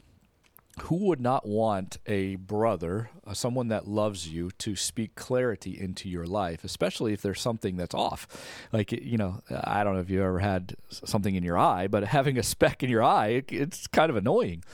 who 0.82 0.96
would 1.08 1.20
not 1.20 1.46
want 1.46 1.98
a 2.06 2.36
brother, 2.36 3.10
uh, 3.26 3.34
someone 3.34 3.68
that 3.68 3.88
loves 3.88 4.28
you, 4.28 4.50
to 4.58 4.76
speak 4.76 5.14
clarity 5.14 5.78
into 5.78 6.08
your 6.08 6.26
life, 6.26 6.64
especially 6.64 7.12
if 7.12 7.22
there's 7.22 7.40
something 7.40 7.76
that's 7.76 7.94
off? 7.94 8.26
Like, 8.72 8.92
you 8.92 9.18
know, 9.18 9.42
I 9.50 9.84
don't 9.84 9.94
know 9.94 10.00
if 10.00 10.10
you 10.10 10.22
ever 10.22 10.38
had 10.38 10.76
something 10.90 11.34
in 11.34 11.42
your 11.42 11.58
eye, 11.58 11.88
but 11.88 12.04
having 12.18 12.38
a 12.38 12.42
speck 12.42 12.82
in 12.82 12.90
your 12.90 13.02
eye, 13.02 13.42
it's 13.48 13.86
kind 13.88 14.10
of 14.10 14.16
annoying. 14.16 14.64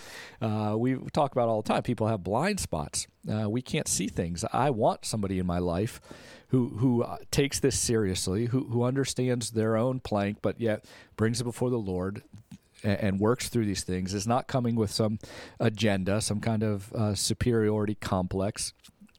Uh, 0.40 0.74
we 0.78 0.96
talk 1.12 1.32
about 1.32 1.48
all 1.48 1.62
the 1.62 1.68
time. 1.68 1.82
People 1.82 2.06
have 2.06 2.22
blind 2.22 2.60
spots. 2.60 3.06
Uh, 3.28 3.48
we 3.48 3.62
can't 3.62 3.88
see 3.88 4.06
things. 4.06 4.44
I 4.52 4.70
want 4.70 5.04
somebody 5.04 5.38
in 5.38 5.46
my 5.46 5.58
life 5.58 6.00
who 6.48 6.68
who 6.78 7.02
uh, 7.02 7.16
takes 7.32 7.58
this 7.58 7.76
seriously, 7.78 8.46
who 8.46 8.64
who 8.68 8.84
understands 8.84 9.50
their 9.50 9.76
own 9.76 9.98
plank, 9.98 10.38
but 10.42 10.60
yet 10.60 10.84
brings 11.16 11.40
it 11.40 11.44
before 11.44 11.70
the 11.70 11.78
Lord 11.78 12.22
and, 12.82 13.18
works 13.20 13.48
through 13.48 13.66
these 13.66 13.82
things. 13.82 14.14
Is 14.14 14.26
not 14.26 14.46
coming 14.46 14.76
with 14.76 14.90
some 14.90 15.18
agenda, 15.58 16.20
some 16.20 16.40
kind 16.40 16.62
of 16.62 16.92
uh, 16.92 17.14
superiority 17.14 17.94
complex, 17.94 18.72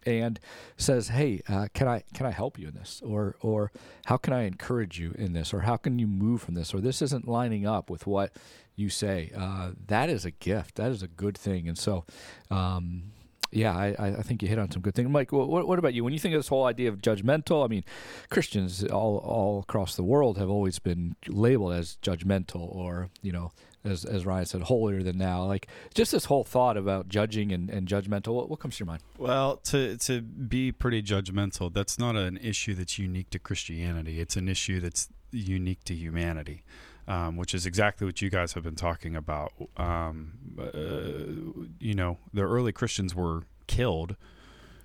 and 0.06 0.40
says, 0.78 1.10
"Hey, 1.10 1.42
uh, 1.50 1.68
can 1.74 1.88
I 1.88 2.04
can 2.14 2.26
I 2.26 2.32
help 2.32 2.58
you 2.58 2.68
in 2.68 2.76
this, 2.76 3.02
or 3.06 3.36
or 3.42 3.72
how 4.06 4.18
can 4.18 4.34
I 4.34 4.44
encourage 4.44 5.00
you 5.00 5.14
in 5.18 5.34
this, 5.34 5.54
or 5.54 5.62
how 5.62 5.78
can 5.78 6.00
you 6.00 6.08
move 6.08 6.42
from 6.42 6.56
this, 6.56 6.74
or 6.74 6.82
this 6.82 7.02
isn't 7.02 7.28
lining 7.28 7.66
up 7.66 7.90
with 7.90 8.08
what 8.08 8.36
you 8.76 8.90
say," 8.90 9.32
uh, 9.36 9.72
that 9.88 10.10
is 10.10 10.26
a 10.26 10.32
gift. 10.32 10.76
That 10.76 10.92
is 10.92 11.04
a 11.04 11.08
good 11.08 11.38
thing, 11.38 11.68
and 11.68 11.78
so. 11.78 12.06
Um, 12.50 13.12
yeah, 13.51 13.75
I, 13.75 14.18
I 14.20 14.22
think 14.22 14.42
you 14.42 14.48
hit 14.48 14.60
on 14.60 14.72
some 14.72 14.82
good 14.82 14.96
things. 14.96 15.10
Mike, 15.10 15.32
what, 15.32 15.68
what 15.68 15.80
about 15.80 15.94
you? 15.94 16.04
When 16.04 16.13
you 16.13 16.20
think 16.20 16.34
of 16.36 16.39
this 16.39 16.48
whole 16.48 16.66
idea 16.66 16.89
of 16.89 16.98
judgmental, 16.98 17.63
I 17.63 17.68
mean, 17.68 17.84
Christians 18.30 18.84
all 18.84 19.18
all 19.18 19.60
across 19.60 19.96
the 19.96 20.04
world 20.04 20.38
have 20.38 20.50
always 20.50 20.80
been 20.80 21.16
labeled 21.27 21.74
as 21.74 21.98
judgmental, 22.01 22.74
or 22.75 23.10
you 23.22 23.32
know, 23.32 23.51
as 23.84 24.06
as 24.06 24.25
Ryan 24.25 24.46
said, 24.46 24.62
holier 24.63 25.04
than 25.04 25.18
now. 25.18 25.46
Like 25.46 25.68
just 25.94 26.12
this 26.12 26.25
whole 26.25 26.44
thought 26.44 26.77
about 26.77 27.08
judging 27.08 27.51
and, 27.51 27.70
and 27.70 27.88
judgmental. 27.88 28.34
What, 28.34 28.50
what 28.50 28.60
comes 28.60 28.77
to 28.77 28.82
your 28.82 28.88
mind? 28.88 29.04
Well, 29.18 29.58
to 29.58 29.98
to 29.98 30.22
be 30.22 30.72
pretty 30.72 31.01
judgmental, 31.01 31.74
that's 31.74 31.98
not 31.98 32.16
an 32.16 32.38
issue 32.38 32.74
that's 32.74 33.00
unique 33.00 33.30
to 33.32 33.39
Christianity. 33.39 34.20
It's 34.20 34.36
an 34.36 34.50
issue 34.50 34.80
that's 34.80 35.10
unique 35.32 35.84
to 35.86 35.94
humanity 35.94 36.63
um, 37.08 37.38
which 37.38 37.54
is 37.54 37.66
exactly 37.66 38.06
what 38.06 38.22
you 38.22 38.30
guys 38.30 38.54
have 38.54 38.63
been 38.63 38.75
talking 38.75 39.16
about. 39.16 39.54
Um, 39.77 40.34
uh, 40.60 41.47
you 41.88 41.94
know, 41.94 42.17
the 42.34 42.41
early 42.41 42.74
Christians 42.74 43.15
were 43.15 43.44
killed 43.65 44.17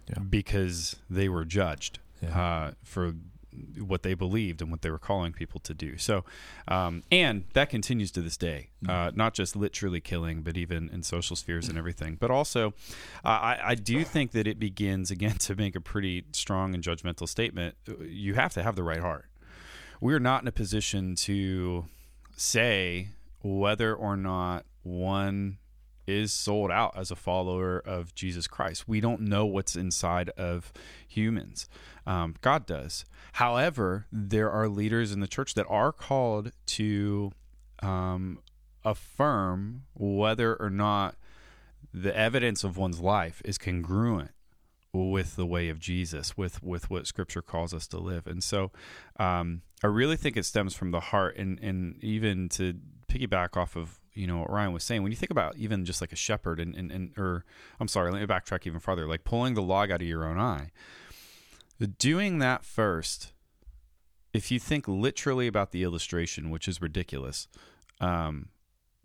yeah. 0.09 0.21
because 0.21 0.95
they 1.11 1.29
were 1.29 1.45
judged 1.45 1.99
yeah. 2.21 2.41
uh, 2.41 2.71
for 2.85 3.15
what 3.77 4.05
they 4.05 4.15
believed 4.15 4.63
and 4.63 4.71
what 4.71 4.83
they 4.83 4.91
were 4.91 5.01
calling 5.01 5.33
people 5.33 5.59
to 5.61 5.75
do. 5.75 5.99
So, 5.99 6.25
um, 6.69 7.03
and 7.11 7.45
that 7.55 7.71
continues 7.71 8.13
to 8.13 8.23
this 8.23 8.37
day, 8.37 8.69
mm. 8.85 8.89
uh, 8.89 9.11
not 9.17 9.35
just 9.35 9.57
literally 9.57 10.01
killing, 10.01 10.43
but 10.43 10.57
even 10.57 10.89
in 10.91 11.03
social 11.03 11.35
spheres 11.35 11.69
and 11.69 11.77
everything. 11.77 12.17
But 12.21 12.31
also, 12.31 12.69
uh, 13.25 13.29
I, 13.29 13.61
I, 13.65 13.75
do 13.75 14.05
think 14.05 14.31
that 14.31 14.47
it 14.47 14.61
begins 14.61 15.11
again 15.11 15.37
to 15.39 15.57
make 15.57 15.75
a 15.75 15.81
pretty 15.81 16.25
strong 16.31 16.73
and 16.73 16.85
judgmental 16.85 17.29
statement. 17.29 17.75
You 18.01 18.35
have 18.35 18.55
to 18.55 18.63
have 18.63 18.77
the 18.77 18.85
right 18.85 19.01
heart. 19.01 19.27
We're 20.01 20.21
not 20.21 20.43
in 20.43 20.49
a 20.49 20.53
position 20.53 21.17
to 21.17 21.87
say 22.37 23.09
whether 23.43 23.93
or 23.93 24.17
not 24.17 24.67
one 24.85 25.59
is 26.07 26.33
sold 26.33 26.71
out 26.71 26.97
as 26.97 27.11
a 27.11 27.17
follower 27.17 27.79
of 27.79 28.15
Jesus 28.15 28.47
Christ. 28.47 28.89
We 28.89 29.01
don't 29.01 29.23
know 29.23 29.47
what's 29.47 29.77
inside 29.77 30.31
of 30.31 30.73
humans. 31.07 31.69
Um, 32.07 32.35
God 32.41 32.67
does. 32.67 33.05
However, 33.35 34.07
there 34.13 34.51
are 34.51 34.69
leaders 34.69 35.13
in 35.13 35.21
the 35.21 35.29
church 35.29 35.55
that 35.55 35.67
are 35.69 35.93
called 35.93 36.53
to 36.67 37.33
um, 37.83 38.41
affirm 38.85 39.85
whether 39.95 40.57
or 40.57 40.71
not 40.71 41.17
the 41.95 42.17
evidence 42.17 42.65
of 42.65 42.77
one's 42.77 43.01
life 43.01 43.43
is 43.45 43.59
congruent 43.59 44.31
with 44.93 45.37
the 45.37 45.47
way 45.47 45.69
of 45.69 45.79
Jesus, 45.79 46.37
with 46.37 46.63
with 46.63 46.91
what 46.91 47.07
Scripture 47.07 47.43
calls 47.43 47.73
us 47.73 47.87
to 47.89 47.99
live. 47.99 48.27
And 48.27 48.45
so, 48.45 48.71
um, 49.19 49.63
I 49.83 49.87
really 49.87 50.17
think 50.17 50.37
it 50.37 50.45
stems 50.45 50.75
from 50.75 50.91
the 50.91 51.01
heart, 51.01 51.37
and 51.37 51.59
and 51.61 52.03
even 52.03 52.49
to 52.51 52.75
piggyback 53.09 53.57
off 53.57 53.77
of 53.77 54.01
you 54.15 54.27
know 54.27 54.39
what 54.39 54.51
Ryan 54.51 54.73
was 54.73 54.85
saying, 54.85 55.03
when 55.03 55.13
you 55.13 55.17
think 55.17 55.31
about 55.31 55.57
even 55.57 55.85
just 55.85 56.01
like 56.01 56.13
a 56.13 56.17
shepherd, 56.17 56.61
and 56.61 56.75
and, 56.75 56.91
and 56.91 57.13
or 57.17 57.45
I'm 57.81 57.89
sorry, 57.89 58.11
let 58.13 58.21
me 58.21 58.27
backtrack 58.27 58.67
even 58.67 58.81
farther, 58.81 59.07
like 59.07 59.25
pulling 59.25 59.55
the 59.55 59.63
log 59.63 59.91
out 59.91 60.03
of 60.03 60.09
your 60.09 60.25
own 60.25 60.39
eye, 60.39 60.71
doing 61.99 62.39
that 62.39 62.65
first. 62.65 63.33
If 64.33 64.51
you 64.51 64.59
think 64.59 64.89
literally 64.89 65.47
about 65.47 65.73
the 65.73 65.83
illustration, 65.83 66.49
which 66.49 66.67
is 66.67 66.81
ridiculous, 66.81 67.49
um, 68.01 68.49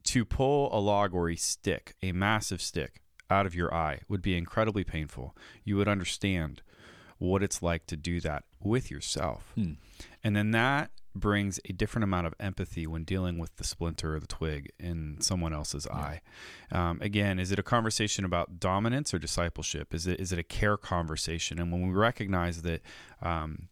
to 0.05 0.23
pull 0.23 0.69
a 0.73 0.79
log 0.79 1.13
or 1.13 1.29
a 1.29 1.35
stick, 1.35 1.95
a 2.01 2.13
massive 2.13 2.61
stick, 2.61 3.01
out 3.29 3.45
of 3.45 3.55
your 3.55 3.73
eye 3.73 4.01
would 4.07 4.21
be 4.21 4.37
incredibly 4.37 4.83
painful. 4.83 5.35
You 5.63 5.75
would 5.77 5.87
understand 5.87 6.61
what 7.17 7.43
it's 7.43 7.61
like 7.61 7.85
to 7.87 7.97
do 7.97 8.19
that 8.21 8.43
with 8.61 8.91
yourself. 8.91 9.51
Hmm. 9.55 9.73
And 10.23 10.35
then 10.35 10.51
that 10.51 10.91
brings 11.19 11.59
a 11.65 11.73
different 11.73 12.03
amount 12.03 12.27
of 12.27 12.33
empathy 12.39 12.87
when 12.87 13.03
dealing 13.03 13.37
with 13.37 13.55
the 13.57 13.63
splinter 13.63 14.15
or 14.15 14.19
the 14.19 14.27
twig 14.27 14.71
in 14.79 15.17
someone 15.19 15.53
else's 15.53 15.87
yeah. 15.89 15.97
eye. 15.97 16.21
Um, 16.71 16.99
again, 17.01 17.39
is 17.39 17.51
it 17.51 17.59
a 17.59 17.63
conversation 17.63 18.25
about 18.25 18.59
dominance 18.59 19.13
or 19.13 19.19
discipleship? 19.19 19.93
Is 19.93 20.07
it 20.07 20.19
is 20.19 20.31
it 20.31 20.39
a 20.39 20.43
care 20.43 20.77
conversation? 20.77 21.59
And 21.59 21.71
when 21.71 21.87
we 21.87 21.93
recognize 21.93 22.61
that 22.63 22.81
um, 23.21 23.67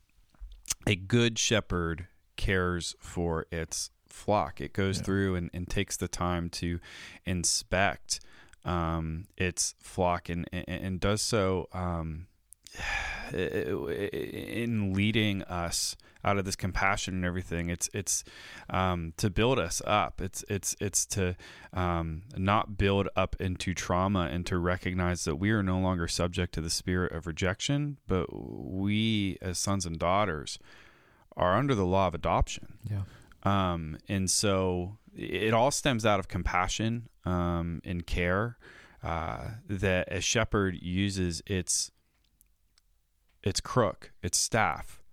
a 0.88 0.96
good 0.96 1.40
shepherd 1.40 2.08
cares 2.36 2.96
for 3.00 3.46
its 3.52 3.92
flock, 4.08 4.62
it 4.62 4.74
goes 4.74 4.98
yeah. 4.98 5.04
through 5.04 5.36
and, 5.36 5.50
and 5.54 5.68
takes 5.70 5.98
the 5.98 6.08
time 6.08 6.50
to 6.50 6.80
inspect 7.26 8.20
um, 8.64 9.28
its 9.38 9.76
flock 9.80 10.30
and, 10.30 10.50
and, 10.52 10.66
and 10.68 11.00
does 11.00 11.22
so 11.22 11.68
um, 11.72 12.28
in 13.34 14.94
leading 14.94 15.44
us 15.44 15.96
out 16.26 16.38
of 16.38 16.44
this 16.44 16.56
compassion 16.56 17.14
and 17.14 17.26
everything. 17.26 17.70
It's 17.70 17.90
it's 17.94 18.24
um, 18.70 19.14
to 19.18 19.30
build 19.30 19.60
us 19.60 19.82
up. 19.86 20.20
It's 20.20 20.44
it's 20.50 20.76
it's 20.82 21.06
to 21.08 21.36
um, 21.72 22.24
not 22.36 22.78
build 22.78 23.08
up 23.16 23.36
into 23.40 23.74
trauma 23.74 24.28
and 24.32 24.46
to 24.48 24.58
recognize 24.58 25.24
that 25.26 25.36
we 25.36 25.52
are 25.52 25.64
no 25.64 25.80
longer 25.80 26.08
subject 26.08 26.54
to 26.56 26.62
the 26.62 26.70
spirit 26.70 27.14
of 27.14 27.28
rejection, 27.28 27.98
but 28.08 28.28
we 28.34 29.38
as 29.42 29.60
sons 29.60 29.86
and 29.86 30.00
daughters 30.00 30.60
are 31.38 31.56
under 31.56 31.76
the 31.76 31.86
law 31.86 32.08
of 32.08 32.16
adoption. 32.16 32.80
Yeah. 32.90 33.04
Um, 33.44 34.00
and 34.10 34.30
so 34.30 34.98
it 35.16 35.54
all 35.54 35.70
stems 35.70 36.06
out 36.06 36.20
of 36.20 36.28
compassion 36.28 37.10
um, 37.26 37.82
and 37.86 38.06
care 38.06 38.58
uh, 39.04 39.50
that 39.70 40.12
a 40.12 40.20
shepherd 40.20 40.76
uses 40.82 41.44
its 41.46 41.92
its 43.44 43.62
crook, 43.62 44.12
its 44.24 44.40
staff, 44.40 45.04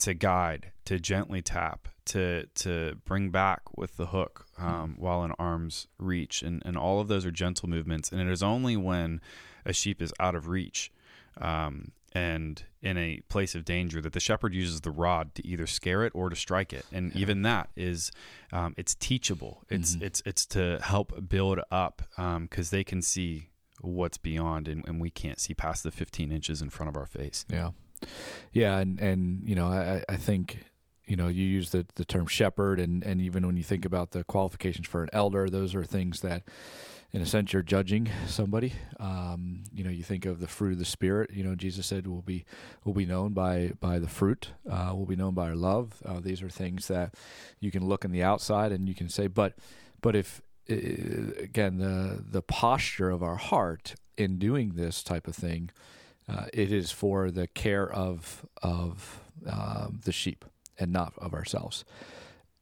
to 0.00 0.14
guide, 0.14 0.72
to 0.84 0.98
gently 0.98 1.42
tap, 1.42 1.88
to 2.06 2.46
to 2.46 2.96
bring 3.04 3.30
back 3.30 3.62
with 3.76 3.96
the 3.96 4.06
hook 4.06 4.46
um, 4.58 4.96
while 4.98 5.24
in 5.24 5.32
arm's 5.32 5.86
reach, 5.98 6.42
and 6.42 6.62
and 6.66 6.76
all 6.76 7.00
of 7.00 7.08
those 7.08 7.24
are 7.24 7.30
gentle 7.30 7.68
movements. 7.68 8.10
And 8.10 8.20
it 8.20 8.28
is 8.28 8.42
only 8.42 8.76
when 8.76 9.20
a 9.64 9.72
sheep 9.72 10.02
is 10.02 10.12
out 10.18 10.34
of 10.34 10.48
reach 10.48 10.92
um, 11.40 11.92
and 12.12 12.64
in 12.82 12.96
a 12.96 13.20
place 13.28 13.54
of 13.54 13.64
danger 13.64 14.00
that 14.00 14.12
the 14.12 14.20
shepherd 14.20 14.54
uses 14.54 14.80
the 14.80 14.90
rod 14.90 15.34
to 15.34 15.46
either 15.46 15.66
scare 15.66 16.04
it 16.04 16.12
or 16.14 16.28
to 16.28 16.36
strike 16.36 16.72
it 16.72 16.84
and 16.92 17.14
yeah. 17.14 17.20
even 17.20 17.42
that 17.42 17.68
is 17.76 18.10
um, 18.52 18.74
it's 18.76 18.94
teachable 18.94 19.62
it's 19.68 19.94
mm-hmm. 19.94 20.04
it's 20.04 20.22
it's 20.26 20.46
to 20.46 20.78
help 20.82 21.28
build 21.28 21.60
up 21.70 22.02
because 22.16 22.72
um, 22.72 22.76
they 22.76 22.82
can 22.82 23.00
see 23.00 23.48
what's 23.80 24.18
beyond 24.18 24.66
and, 24.66 24.86
and 24.88 25.00
we 25.00 25.10
can't 25.10 25.38
see 25.38 25.54
past 25.54 25.82
the 25.84 25.90
15 25.90 26.32
inches 26.32 26.60
in 26.60 26.70
front 26.70 26.88
of 26.88 26.96
our 26.96 27.06
face 27.06 27.44
yeah 27.48 27.70
yeah 28.52 28.78
and 28.78 29.00
and 29.00 29.42
you 29.44 29.54
know 29.54 29.66
i 29.66 30.02
i 30.08 30.16
think 30.16 30.64
you 31.06 31.16
know 31.16 31.28
you 31.28 31.44
use 31.44 31.70
the 31.70 31.86
the 31.96 32.04
term 32.04 32.26
shepherd 32.26 32.78
and 32.80 33.04
and 33.04 33.20
even 33.20 33.46
when 33.46 33.56
you 33.56 33.62
think 33.62 33.84
about 33.84 34.12
the 34.12 34.24
qualifications 34.24 34.86
for 34.86 35.02
an 35.02 35.10
elder 35.12 35.48
those 35.48 35.74
are 35.74 35.84
things 35.84 36.20
that 36.20 36.42
in 37.12 37.20
a 37.20 37.26
sense 37.26 37.52
you're 37.52 37.62
judging 37.62 38.08
somebody. 38.26 38.72
Um, 38.98 39.64
you 39.72 39.82
know 39.82 39.90
you 39.90 40.02
think 40.02 40.26
of 40.26 40.40
the 40.40 40.46
fruit 40.46 40.72
of 40.72 40.78
the 40.78 40.84
spirit. 40.84 41.30
You 41.32 41.42
know 41.44 41.54
jesus 41.54 41.86
said 41.86 42.06
will 42.06 42.22
be 42.22 42.44
will 42.84 42.94
be 42.94 43.06
known 43.06 43.32
by 43.32 43.72
by 43.80 43.98
the 43.98 44.08
fruit. 44.08 44.50
Uh, 44.68 44.92
will 44.94 45.06
be 45.06 45.16
known 45.16 45.34
by 45.34 45.48
our 45.48 45.56
love. 45.56 46.02
Uh, 46.04 46.20
these 46.20 46.42
are 46.42 46.48
things 46.48 46.88
that 46.88 47.14
you 47.58 47.70
can 47.70 47.84
look 47.84 48.04
in 48.04 48.12
the 48.12 48.22
outside 48.22 48.72
and 48.72 48.88
you 48.88 48.94
can 48.94 49.08
say 49.08 49.26
but 49.26 49.54
but 50.00 50.14
if 50.14 50.40
again 50.68 51.78
the 51.78 52.24
the 52.30 52.42
posture 52.42 53.10
of 53.10 53.22
our 53.22 53.36
heart 53.36 53.94
in 54.16 54.38
doing 54.38 54.74
this 54.74 55.02
type 55.02 55.26
of 55.26 55.34
thing 55.34 55.70
uh, 56.28 56.46
it 56.52 56.72
is 56.72 56.90
for 56.90 57.30
the 57.30 57.46
care 57.46 57.90
of 57.90 58.46
of 58.62 59.20
uh, 59.48 59.88
the 60.04 60.12
sheep 60.12 60.44
and 60.78 60.92
not 60.92 61.12
of 61.18 61.34
ourselves 61.34 61.84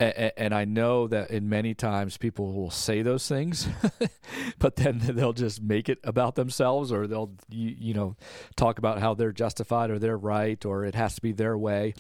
and, 0.00 0.54
I 0.54 0.64
know 0.64 1.08
that 1.08 1.30
in 1.32 1.48
many 1.48 1.74
times 1.74 2.16
people 2.16 2.52
will 2.52 2.70
say 2.70 3.02
those 3.02 3.26
things, 3.26 3.66
but 4.58 4.76
then 4.76 4.98
they'll 5.02 5.32
just 5.32 5.60
make 5.60 5.88
it 5.88 5.98
about 6.04 6.36
themselves, 6.36 6.92
or 6.92 7.08
they'll 7.08 7.32
you, 7.48 7.94
know 7.94 8.16
talk 8.54 8.78
about 8.78 9.00
how 9.00 9.14
they're 9.14 9.32
justified 9.32 9.90
or 9.90 9.98
they're 9.98 10.16
right, 10.16 10.64
or 10.64 10.84
it 10.84 10.94
has 10.94 11.16
to 11.16 11.20
be 11.20 11.32
their 11.32 11.58
way. 11.58 11.94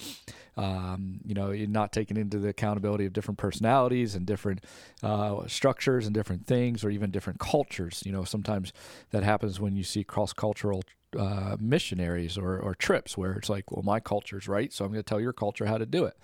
Um, 0.58 1.20
you 1.24 1.34
know, 1.34 1.52
not 1.52 1.92
taking 1.92 2.16
into 2.16 2.40
the 2.40 2.48
accountability 2.48 3.06
of 3.06 3.12
different 3.12 3.38
personalities 3.38 4.16
and 4.16 4.26
different 4.26 4.64
uh, 5.04 5.46
structures 5.46 6.04
and 6.04 6.12
different 6.12 6.48
things, 6.48 6.82
or 6.82 6.90
even 6.90 7.12
different 7.12 7.38
cultures. 7.38 8.02
You 8.04 8.10
know, 8.10 8.24
sometimes 8.24 8.72
that 9.10 9.22
happens 9.22 9.60
when 9.60 9.76
you 9.76 9.84
see 9.84 10.02
cross 10.02 10.32
cultural 10.32 10.82
uh, 11.16 11.56
missionaries 11.60 12.36
or, 12.36 12.58
or 12.58 12.74
trips 12.74 13.16
where 13.16 13.32
it's 13.32 13.48
like, 13.48 13.70
well, 13.70 13.82
my 13.82 14.00
culture's 14.00 14.48
right, 14.48 14.72
so 14.72 14.84
I'm 14.84 14.90
going 14.90 15.02
to 15.02 15.08
tell 15.08 15.20
your 15.20 15.32
culture 15.32 15.66
how 15.66 15.78
to 15.78 15.86
do 15.86 16.04
it. 16.04 16.16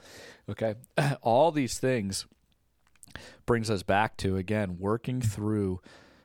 Okay. 0.50 0.74
All 1.22 1.52
these 1.52 1.78
things 1.78 2.26
brings 3.46 3.70
us 3.70 3.82
back 3.82 4.16
to, 4.18 4.36
again, 4.36 4.78
working 4.78 5.20
through, 5.20 5.80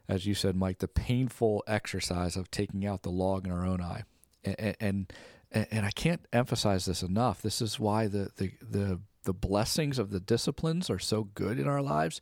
as 0.08 0.26
you 0.26 0.34
said, 0.34 0.56
Mike, 0.56 0.80
the 0.80 0.88
painful 0.88 1.64
exercise 1.68 2.36
of 2.36 2.50
taking 2.52 2.86
out 2.86 3.04
the 3.04 3.12
log 3.12 3.46
in 3.46 3.52
our 3.52 3.66
own 3.66 3.82
eye. 3.82 4.04
And, 4.44 4.76
and, 4.80 5.14
and 5.52 5.86
I 5.86 5.92
can't 5.92 6.26
emphasize 6.32 6.86
this 6.86 7.02
enough. 7.02 7.42
This 7.42 7.62
is 7.62 7.80
why 7.80 8.08
the, 8.08 8.32
the, 8.38 8.52
the 8.62 9.00
the 9.24 9.34
blessings 9.34 10.00
of 10.00 10.12
the 10.12 10.20
disciplines 10.20 10.90
are 10.90 11.00
so 11.00 11.26
good 11.36 11.60
in 11.60 11.68
our 11.68 11.82
lives 11.82 12.22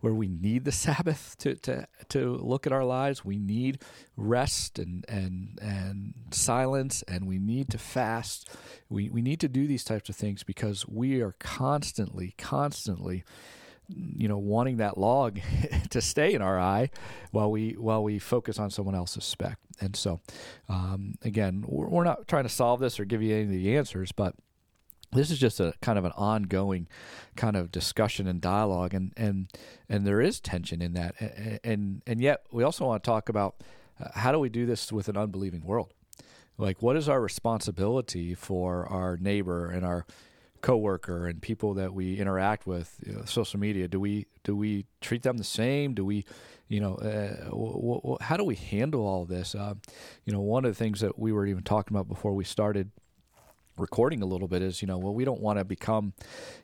where 0.00 0.14
we 0.14 0.26
need 0.26 0.64
the 0.64 0.72
sabbath 0.86 1.36
to, 1.38 1.54
to, 1.56 1.86
to 2.08 2.36
look 2.36 2.66
at 2.66 2.72
our 2.72 2.84
lives 2.84 3.24
we 3.24 3.38
need 3.38 3.82
rest 4.16 4.78
and, 4.78 5.04
and, 5.08 5.58
and 5.60 6.14
silence 6.30 7.02
and 7.06 7.26
we 7.26 7.38
need 7.38 7.68
to 7.68 7.78
fast 7.78 8.48
we, 8.88 9.08
we 9.10 9.22
need 9.22 9.38
to 9.40 9.48
do 9.48 9.66
these 9.66 9.84
types 9.84 10.08
of 10.08 10.16
things 10.16 10.42
because 10.42 10.88
we 10.88 11.20
are 11.20 11.36
constantly 11.38 12.34
constantly 12.38 13.22
you 14.16 14.28
know 14.28 14.38
wanting 14.38 14.78
that 14.78 14.98
log 14.98 15.40
to 15.90 16.00
stay 16.00 16.34
in 16.34 16.42
our 16.42 16.58
eye 16.58 16.90
while 17.30 17.50
we 17.50 17.72
while 17.72 18.02
we 18.02 18.18
focus 18.18 18.58
on 18.58 18.70
someone 18.70 18.94
else's 18.94 19.24
speck. 19.24 19.58
And 19.80 19.96
so 19.96 20.20
um, 20.68 21.14
again 21.22 21.64
we're, 21.66 21.88
we're 21.88 22.04
not 22.04 22.28
trying 22.28 22.44
to 22.44 22.50
solve 22.50 22.80
this 22.80 23.00
or 23.00 23.04
give 23.04 23.22
you 23.22 23.34
any 23.34 23.44
of 23.44 23.50
the 23.50 23.76
answers 23.76 24.12
but 24.12 24.34
this 25.12 25.30
is 25.30 25.38
just 25.38 25.58
a 25.60 25.74
kind 25.82 25.98
of 25.98 26.04
an 26.04 26.12
ongoing 26.16 26.86
kind 27.36 27.56
of 27.56 27.72
discussion 27.72 28.26
and 28.26 28.40
dialogue 28.40 28.94
and 28.94 29.12
and 29.16 29.48
and 29.88 30.06
there 30.06 30.20
is 30.20 30.40
tension 30.40 30.80
in 30.80 30.92
that. 30.94 31.14
And 31.64 32.02
and 32.06 32.20
yet 32.20 32.46
we 32.52 32.62
also 32.62 32.86
want 32.86 33.02
to 33.02 33.08
talk 33.08 33.28
about 33.28 33.56
uh, 34.00 34.08
how 34.14 34.32
do 34.32 34.38
we 34.38 34.48
do 34.48 34.66
this 34.66 34.92
with 34.92 35.08
an 35.08 35.16
unbelieving 35.16 35.64
world? 35.64 35.92
Like 36.58 36.82
what 36.82 36.96
is 36.96 37.08
our 37.08 37.20
responsibility 37.20 38.34
for 38.34 38.86
our 38.86 39.16
neighbor 39.16 39.70
and 39.70 39.84
our 39.84 40.06
coworker 40.60 41.26
and 41.26 41.40
people 41.40 41.74
that 41.74 41.94
we 41.94 42.18
interact 42.18 42.66
with 42.66 42.96
you 43.06 43.12
know, 43.12 43.24
social 43.24 43.58
media 43.58 43.88
do 43.88 43.98
we 43.98 44.26
do 44.44 44.54
we 44.56 44.86
treat 45.00 45.22
them 45.22 45.36
the 45.36 45.44
same? 45.44 45.94
Do 45.94 46.04
we 46.04 46.24
you 46.68 46.80
know 46.80 46.94
uh, 46.96 47.44
w- 47.50 48.00
w- 48.00 48.16
how 48.20 48.36
do 48.36 48.44
we 48.44 48.54
handle 48.54 49.06
all 49.06 49.24
this? 49.24 49.54
Uh, 49.54 49.74
you 50.24 50.32
know 50.32 50.40
one 50.40 50.64
of 50.64 50.70
the 50.70 50.74
things 50.74 51.00
that 51.00 51.18
we 51.18 51.32
were 51.32 51.46
even 51.46 51.62
talking 51.62 51.96
about 51.96 52.08
before 52.08 52.34
we 52.34 52.44
started 52.44 52.90
recording 53.76 54.20
a 54.20 54.26
little 54.26 54.48
bit 54.48 54.60
is 54.60 54.82
you 54.82 54.88
know 54.88 54.98
well 54.98 55.14
we 55.14 55.24
don't 55.24 55.40
want 55.40 55.58
to 55.58 55.64
become 55.64 56.12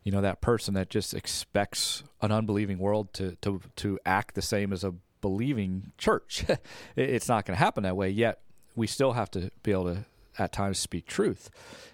you 0.03 0.13
know 0.13 0.21
that 0.21 0.41
person 0.41 0.75
that 0.75 0.91
just 0.91 1.15
expects 1.15 2.03
an 2.21 2.31
unbelieving 2.31 2.79
world 2.79 3.13
to 3.15 3.37
to 3.41 3.61
to 3.77 3.99
act 4.05 4.35
the 4.35 4.43
same 4.43 4.73
as 4.73 4.85
a 4.85 4.95
believing 5.21 5.93
church. 5.99 6.45
It's 6.97 7.29
not 7.29 7.47
going 7.47 7.57
to 7.57 7.65
happen 7.65 7.83
that 7.85 7.97
way 7.97 8.11
yet 8.11 8.41
we 8.77 8.87
still 8.87 9.13
have 9.13 9.31
to 9.33 9.51
be 9.63 9.73
able 9.73 9.95
to 9.95 10.05
at 10.39 10.53
times 10.53 10.79
speak 10.79 11.07
truth 11.07 11.51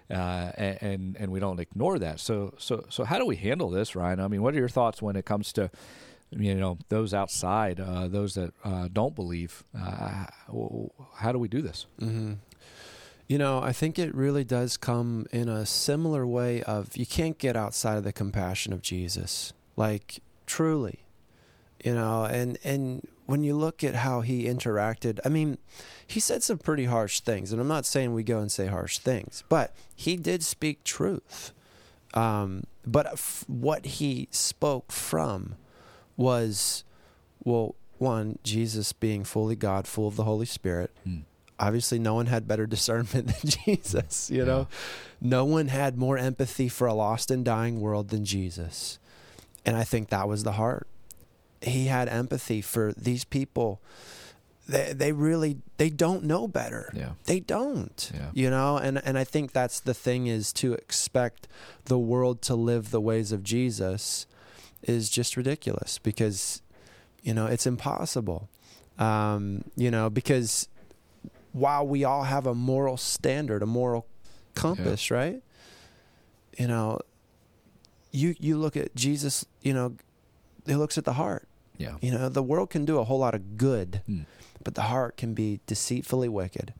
uh, 0.09 0.51
and 0.57 1.15
and 1.19 1.31
we 1.31 1.39
don't 1.39 1.59
ignore 1.59 1.99
that 1.99 2.19
so 2.19 2.53
so 2.57 2.85
so 2.89 3.03
how 3.03 3.17
do 3.17 3.25
we 3.25 3.35
handle 3.35 3.69
this 3.69 3.95
Ryan 3.95 4.19
I 4.19 4.27
mean 4.27 4.41
what 4.41 4.53
are 4.53 4.59
your 4.59 4.69
thoughts 4.69 5.01
when 5.01 5.15
it 5.15 5.25
comes 5.25 5.53
to 5.53 5.69
you 6.31 6.55
know 6.55 6.77
those 6.89 7.13
outside 7.13 7.79
uh, 7.79 8.07
those 8.07 8.35
that 8.35 8.53
uh, 8.63 8.87
don't 8.91 9.15
believe 9.15 9.63
uh, 9.77 10.25
how 11.15 11.31
do 11.31 11.39
we 11.39 11.47
do 11.47 11.61
this 11.61 11.85
mm-hmm. 11.99 12.33
You 13.27 13.37
know, 13.37 13.61
I 13.61 13.71
think 13.71 13.97
it 13.97 14.13
really 14.13 14.43
does 14.43 14.75
come 14.77 15.25
in 15.31 15.47
a 15.47 15.65
similar 15.65 16.27
way 16.27 16.61
of 16.63 16.97
you 16.97 17.05
can't 17.05 17.37
get 17.37 17.55
outside 17.55 17.97
of 17.97 18.03
the 18.03 18.13
compassion 18.13 18.73
of 18.73 18.81
Jesus. 18.81 19.53
Like 19.75 20.21
truly. 20.45 21.02
You 21.83 21.93
know, 21.93 22.25
and 22.25 22.57
and 22.63 23.07
when 23.25 23.43
you 23.43 23.55
look 23.55 23.83
at 23.83 23.95
how 23.95 24.21
he 24.21 24.45
interacted, 24.45 25.19
I 25.25 25.29
mean, 25.29 25.57
he 26.05 26.19
said 26.19 26.43
some 26.43 26.57
pretty 26.57 26.85
harsh 26.85 27.19
things, 27.19 27.51
and 27.51 27.61
I'm 27.61 27.67
not 27.67 27.85
saying 27.85 28.13
we 28.13 28.23
go 28.23 28.39
and 28.39 28.51
say 28.51 28.67
harsh 28.67 28.97
things, 28.99 29.43
but 29.49 29.75
he 29.95 30.15
did 30.15 30.43
speak 30.43 30.83
truth. 30.83 31.51
Um, 32.13 32.65
but 32.85 33.07
f- 33.07 33.43
what 33.47 33.85
he 33.85 34.27
spoke 34.31 34.91
from 34.91 35.55
was, 36.15 36.83
well, 37.43 37.75
one, 37.97 38.37
Jesus 38.43 38.93
being 38.93 39.23
fully 39.23 39.55
God, 39.55 39.87
full 39.87 40.07
of 40.07 40.15
the 40.15 40.23
Holy 40.23 40.45
Spirit. 40.45 40.91
Mm 41.07 41.23
obviously 41.59 41.99
no 41.99 42.13
one 42.13 42.25
had 42.27 42.47
better 42.47 42.65
discernment 42.75 43.27
than 43.27 43.51
Jesus, 43.65 44.29
you 44.29 44.45
know. 44.45 44.67
No 45.21 45.45
one 45.45 45.67
had 45.67 45.97
more 45.97 46.17
empathy 46.17 46.67
for 46.67 46.87
a 46.87 46.93
lost 46.93 47.31
and 47.31 47.45
dying 47.45 47.79
world 47.79 48.09
than 48.09 48.25
Jesus. 48.25 48.99
And 49.65 49.77
I 49.77 49.83
think 49.83 50.09
that 50.09 50.27
was 50.27 50.43
the 50.43 50.53
heart. 50.53 50.87
He 51.63 51.87
had 51.87 52.09
empathy 52.09 52.61
for 52.61 52.93
these 52.93 53.23
people. 53.23 53.81
They 54.67 54.93
they 54.93 55.11
really 55.11 55.57
they 55.77 55.89
don't 55.89 56.23
know 56.23 56.47
better. 56.47 56.91
Yeah. 56.95 57.11
They 57.25 57.39
don't. 57.39 58.11
Yeah. 58.13 58.29
You 58.33 58.49
know, 58.49 58.77
and 58.77 59.01
and 59.03 59.17
I 59.17 59.23
think 59.23 59.51
that's 59.51 59.79
the 59.79 59.93
thing 59.93 60.27
is 60.27 60.53
to 60.53 60.73
expect 60.73 61.47
the 61.85 61.97
world 61.97 62.41
to 62.43 62.55
live 62.55 62.91
the 62.91 63.01
ways 63.01 63.31
of 63.31 63.43
Jesus 63.43 64.25
is 64.83 65.09
just 65.09 65.37
ridiculous 65.37 65.97
because 65.99 66.61
you 67.23 67.33
know, 67.33 67.47
it's 67.47 67.65
impossible. 67.65 68.49
Um, 68.99 69.63
you 69.75 69.89
know, 69.89 70.09
because 70.09 70.67
while 71.53 71.87
we 71.87 72.03
all 72.03 72.23
have 72.23 72.45
a 72.45 72.53
moral 72.53 72.97
standard, 72.97 73.63
a 73.63 73.65
moral 73.65 74.05
compass, 74.53 75.09
yeah. 75.09 75.17
right? 75.17 75.43
You 76.59 76.67
know, 76.67 76.99
you 78.11 78.35
you 78.39 78.57
look 78.57 78.77
at 78.77 78.93
Jesus, 78.93 79.45
you 79.61 79.73
know, 79.73 79.95
he 80.67 80.75
looks 80.75 80.97
at 80.97 81.05
the 81.05 81.13
heart. 81.13 81.47
Yeah. 81.77 81.95
You 82.01 82.11
know, 82.11 82.29
the 82.29 82.43
world 82.43 82.69
can 82.69 82.85
do 82.85 82.99
a 82.99 83.03
whole 83.03 83.19
lot 83.19 83.35
of 83.35 83.57
good, 83.57 84.01
mm. 84.07 84.25
but 84.63 84.75
the 84.75 84.83
heart 84.83 85.17
can 85.17 85.33
be 85.33 85.59
deceitfully 85.67 86.29
wicked. 86.29 86.73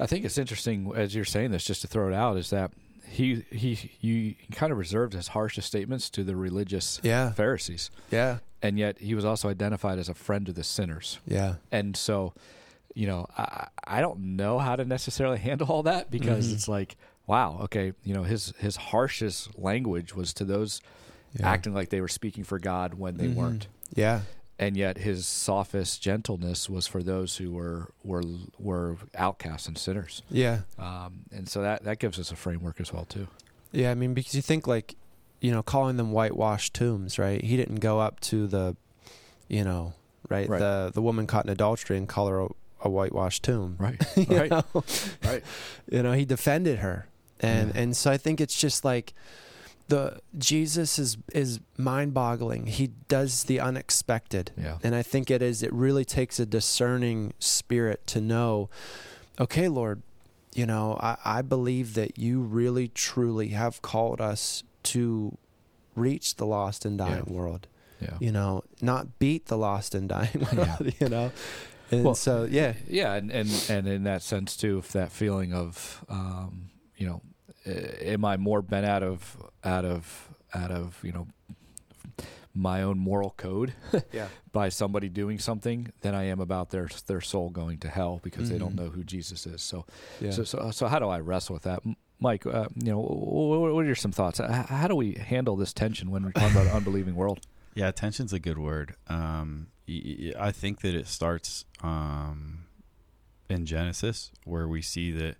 I 0.00 0.06
think 0.06 0.24
it's 0.24 0.38
interesting 0.38 0.92
as 0.94 1.14
you're 1.14 1.24
saying 1.24 1.50
this, 1.50 1.64
just 1.64 1.80
to 1.82 1.88
throw 1.88 2.08
it 2.08 2.14
out, 2.14 2.36
is 2.36 2.50
that 2.50 2.72
he 3.08 3.44
he 3.50 3.90
you 4.00 4.34
kind 4.52 4.70
of 4.70 4.78
reserved 4.78 5.14
his 5.14 5.28
harshest 5.28 5.66
statements 5.66 6.10
to 6.10 6.22
the 6.22 6.36
religious 6.36 7.00
yeah. 7.02 7.32
Pharisees. 7.32 7.90
Yeah. 8.10 8.38
And 8.62 8.78
yet 8.78 8.98
he 8.98 9.14
was 9.14 9.24
also 9.24 9.48
identified 9.48 9.98
as 9.98 10.08
a 10.08 10.14
friend 10.14 10.46
to 10.46 10.52
the 10.52 10.64
sinners. 10.64 11.18
Yeah. 11.26 11.54
And 11.72 11.96
so 11.96 12.34
you 12.94 13.06
know, 13.06 13.26
I, 13.36 13.68
I 13.84 14.00
don't 14.00 14.36
know 14.36 14.58
how 14.58 14.74
to 14.74 14.84
necessarily 14.84 15.38
handle 15.48 15.68
all 15.68 15.84
that 15.84 16.10
because 16.10 16.46
mm-hmm. 16.46 16.54
it's 16.54 16.68
like, 16.68 16.96
wow, 17.26 17.58
okay, 17.62 17.92
you 18.02 18.14
know, 18.14 18.24
his 18.24 18.52
his 18.58 18.76
harshest 18.76 19.58
language 19.58 20.14
was 20.14 20.32
to 20.34 20.44
those 20.44 20.80
yeah. 21.38 21.48
acting 21.48 21.74
like 21.74 21.90
they 21.90 22.00
were 22.00 22.08
speaking 22.08 22.44
for 22.44 22.58
God 22.58 22.94
when 22.94 23.16
they 23.16 23.26
mm-hmm. 23.26 23.38
weren't. 23.38 23.68
Yeah. 23.94 24.22
And 24.58 24.76
yet 24.76 24.98
his 24.98 25.26
softest 25.26 26.02
gentleness 26.02 26.68
was 26.68 26.86
for 26.88 27.02
those 27.02 27.36
who 27.36 27.52
were 27.52 27.92
were 28.02 28.22
were 28.58 28.96
outcasts 29.14 29.68
and 29.68 29.78
sinners. 29.78 30.22
Yeah. 30.30 30.60
Um, 30.78 31.20
and 31.30 31.48
so 31.48 31.62
that 31.62 31.84
that 31.84 32.00
gives 32.00 32.18
us 32.18 32.32
a 32.32 32.36
framework 32.36 32.80
as 32.80 32.92
well 32.92 33.04
too. 33.04 33.28
Yeah, 33.70 33.90
I 33.90 33.94
mean 33.94 34.14
because 34.14 34.34
you 34.34 34.42
think 34.42 34.66
like, 34.66 34.96
you 35.40 35.52
know, 35.52 35.62
calling 35.62 35.96
them 35.96 36.10
whitewashed 36.10 36.74
tombs, 36.74 37.18
right? 37.18 37.42
He 37.42 37.56
didn't 37.56 37.76
go 37.76 38.00
up 38.00 38.18
to 38.20 38.48
the, 38.48 38.76
you 39.46 39.62
know, 39.62 39.92
right, 40.28 40.48
right. 40.48 40.58
the 40.58 40.90
the 40.92 41.02
woman 41.02 41.28
caught 41.28 41.44
in 41.44 41.50
adultery 41.50 41.96
and 41.96 42.08
call 42.08 42.26
her 42.26 42.40
a 42.40 42.48
a 42.80 42.88
whitewashed 42.88 43.42
tomb. 43.42 43.76
Right. 43.78 44.02
right. 44.28 44.50
Know? 44.50 44.64
right. 45.24 45.42
You 45.90 46.02
know, 46.02 46.12
he 46.12 46.24
defended 46.24 46.80
her. 46.80 47.06
And 47.40 47.74
yeah. 47.74 47.80
and 47.80 47.96
so 47.96 48.10
I 48.10 48.18
think 48.18 48.40
it's 48.40 48.58
just 48.58 48.84
like 48.84 49.14
the 49.88 50.20
Jesus 50.36 50.98
is 50.98 51.16
is 51.32 51.60
mind 51.76 52.14
boggling. 52.14 52.66
He 52.66 52.88
does 53.08 53.44
the 53.44 53.58
unexpected. 53.58 54.52
Yeah. 54.56 54.78
And 54.82 54.94
I 54.94 55.02
think 55.02 55.30
it 55.30 55.42
is 55.42 55.62
it 55.62 55.72
really 55.72 56.04
takes 56.04 56.38
a 56.38 56.46
discerning 56.46 57.32
spirit 57.38 58.06
to 58.08 58.20
know, 58.20 58.68
okay, 59.40 59.68
Lord, 59.68 60.02
you 60.54 60.66
know, 60.66 60.98
I, 61.00 61.16
I 61.24 61.42
believe 61.42 61.94
that 61.94 62.18
you 62.18 62.40
really 62.40 62.88
truly 62.88 63.48
have 63.48 63.82
called 63.82 64.20
us 64.20 64.62
to 64.84 65.36
reach 65.94 66.36
the 66.36 66.46
lost 66.46 66.84
and 66.84 66.98
dying 66.98 67.24
yeah. 67.26 67.32
world. 67.32 67.66
Yeah. 68.00 68.16
You 68.20 68.30
know, 68.30 68.62
not 68.80 69.18
beat 69.18 69.46
the 69.46 69.58
lost 69.58 69.94
and 69.94 70.08
dying 70.08 70.46
world, 70.52 70.80
yeah. 70.80 70.90
you 71.00 71.08
know. 71.08 71.32
And 71.90 72.04
well, 72.04 72.14
so 72.14 72.46
yeah, 72.48 72.74
yeah, 72.86 73.14
and, 73.14 73.30
and 73.30 73.48
and 73.70 73.88
in 73.88 74.04
that 74.04 74.20
sense 74.20 74.56
too, 74.56 74.78
if 74.78 74.92
that 74.92 75.10
feeling 75.10 75.54
of 75.54 76.04
um, 76.10 76.68
you 76.96 77.06
know, 77.06 77.22
am 77.66 78.24
I 78.24 78.36
more 78.36 78.62
bent 78.62 78.86
out 78.86 79.02
of 79.02 79.36
out 79.64 79.84
of 79.84 80.28
out 80.54 80.70
of 80.70 80.98
you 81.02 81.12
know 81.12 81.26
my 82.54 82.82
own 82.82 82.98
moral 82.98 83.30
code 83.36 83.72
yeah. 84.12 84.28
by 84.52 84.68
somebody 84.68 85.08
doing 85.08 85.38
something 85.38 85.92
than 86.00 86.14
I 86.14 86.24
am 86.24 86.40
about 86.40 86.70
their 86.70 86.88
their 87.06 87.20
soul 87.20 87.50
going 87.50 87.78
to 87.78 87.88
hell 87.88 88.20
because 88.22 88.44
mm-hmm. 88.44 88.52
they 88.52 88.58
don't 88.58 88.68
Mm-hmm. 88.68 88.84
know 88.84 88.90
who 88.90 89.04
Jesus 89.04 89.46
is. 89.46 89.62
So, 89.62 89.86
yeah. 90.20 90.30
so, 90.30 90.44
so 90.44 90.70
so 90.70 90.88
how 90.88 90.98
do 90.98 91.08
I 91.08 91.20
wrestle 91.20 91.54
with 91.54 91.62
that, 91.62 91.82
Mike? 92.18 92.44
Uh, 92.46 92.66
you 92.82 92.90
know, 92.92 93.00
what 93.00 93.80
are 93.80 93.84
your 93.84 93.94
some 93.94 94.12
thoughts? 94.12 94.38
How 94.40 94.88
do 94.88 94.94
we 94.94 95.14
handle 95.14 95.56
this 95.56 95.72
tension 95.72 96.10
when 96.10 96.24
we're 96.24 96.32
talking 96.32 96.50
about 96.50 96.66
an 96.66 96.72
unbelieving 96.72 97.14
world? 97.14 97.40
Yeah, 97.74 97.92
tension's 97.92 98.32
a 98.32 98.40
good 98.40 98.58
word. 98.58 98.96
Um, 99.06 99.68
I 99.88 100.50
think 100.50 100.80
that 100.80 100.96
it 100.96 101.06
starts 101.06 101.64
um, 101.80 102.64
in 103.50 103.66
Genesis, 103.66 104.30
where 104.44 104.68
we 104.68 104.82
see 104.82 105.10
that 105.12 105.36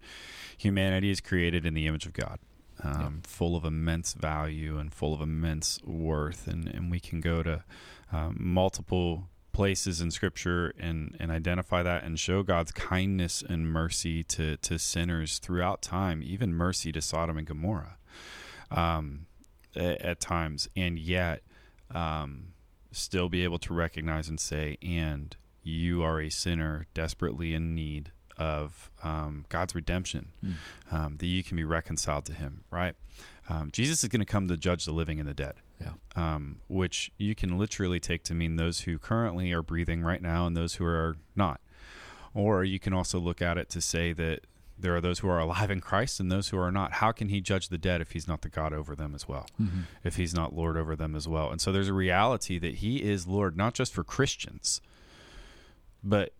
humanity 0.57 1.11
is 1.11 1.21
created 1.21 1.65
in 1.65 1.75
the 1.75 1.87
image 1.87 2.07
of 2.07 2.13
God, 2.13 2.39
um, 2.83 2.93
yeah. 3.01 3.11
full 3.23 3.57
of 3.57 3.65
immense 3.65 4.15
value 4.15 4.79
and 4.79 4.93
full 4.93 5.15
of 5.15 5.21
immense 5.21 5.81
worth. 5.85 6.47
And, 6.47 6.69
and 6.69 6.91
we 6.91 7.01
can 7.01 7.21
go 7.21 7.43
to 7.43 7.65
um, 8.13 8.37
multiple 8.39 9.29
places 9.53 10.01
in 10.01 10.11
Scripture 10.11 10.73
and, 10.79 11.17
and 11.19 11.31
identify 11.31 11.83
that 11.83 12.05
and 12.05 12.19
show 12.19 12.43
God's 12.43 12.73
kindness 12.73 13.43
and 13.43 13.67
mercy 13.67 14.23
to, 14.25 14.57
to 14.59 14.79
sinners 14.79 15.39
throughout 15.39 15.83
time, 15.83 16.23
even 16.25 16.55
mercy 16.55 16.93
to 16.93 17.03
Sodom 17.03 17.37
and 17.37 17.47
Gomorrah 17.47 17.97
um, 18.71 19.27
at, 19.75 20.01
at, 20.01 20.21
times. 20.21 20.69
And 20.77 20.99
yet, 20.99 21.43
um, 21.91 22.53
still 22.93 23.29
be 23.29 23.45
able 23.45 23.59
to 23.59 23.75
recognize 23.75 24.29
and 24.29 24.39
say, 24.39 24.79
and 24.83 25.37
you 25.69 26.03
are 26.03 26.21
a 26.21 26.31
sinner 26.31 26.87
desperately 26.95 27.55
in 27.55 27.75
need 27.75 28.11
of 28.37 28.91
um, 29.03 29.45
God's 29.49 29.75
redemption, 29.75 30.29
Mm. 30.45 30.55
um, 30.93 31.17
that 31.19 31.27
you 31.27 31.43
can 31.43 31.57
be 31.57 31.65
reconciled 31.65 32.25
to 32.27 32.33
Him, 32.33 32.65
right? 32.71 32.95
Um, 33.49 33.71
Jesus 33.73 34.03
is 34.03 34.09
going 34.09 34.21
to 34.21 34.27
come 34.27 34.47
to 34.49 34.57
judge 34.57 34.85
the 34.85 34.93
living 34.93 35.19
and 35.19 35.29
the 35.29 35.35
dead, 35.35 35.55
Yeah. 35.81 35.95
um, 36.15 36.61
which 36.69 37.11
you 37.19 37.35
can 37.35 37.59
literally 37.59 37.99
take 38.01 38.23
to 38.25 38.35
mean 38.35 38.57
those 38.57 38.81
who 38.81 38.99
currently 38.99 39.53
are 39.53 39.63
breathing 39.63 40.03
right 40.03 40.23
now 40.23 40.47
and 40.47 40.57
those 40.57 40.75
who 40.77 40.85
are 40.85 41.17
not. 41.35 41.61
Or 42.35 42.63
you 42.63 42.79
can 42.79 42.93
also 42.93 43.19
look 43.19 43.43
at 43.43 43.59
it 43.59 43.69
to 43.71 43.81
say 43.81 44.13
that 44.13 44.41
there 44.79 44.95
are 44.95 45.01
those 45.01 45.19
who 45.19 45.29
are 45.29 45.41
alive 45.41 45.73
in 45.73 45.81
Christ 45.81 46.21
and 46.21 46.31
those 46.31 46.51
who 46.51 46.59
are 46.59 46.71
not. 46.71 46.93
How 46.93 47.11
can 47.11 47.31
He 47.31 47.41
judge 47.41 47.69
the 47.69 47.79
dead 47.79 48.01
if 48.01 48.13
He's 48.13 48.29
not 48.29 48.43
the 48.43 48.49
God 48.49 48.73
over 48.73 48.95
them 48.95 49.13
as 49.15 49.27
well? 49.27 49.47
Mhm. 49.61 49.85
if 50.05 50.15
he's 50.17 50.33
not 50.35 50.55
Lord 50.55 50.77
over 50.77 50.95
them 50.95 51.17
as 51.17 51.27
well. 51.27 51.51
And 51.51 51.61
so 51.61 51.73
there's 51.73 51.89
a 51.89 51.93
reality 51.93 52.59
that 52.61 52.77
he 52.77 53.03
is 53.03 53.27
Lord, 53.27 53.57
not 53.57 53.75
just 53.75 53.93
for 53.93 54.05
Christians, 54.05 54.81
but 56.03 56.33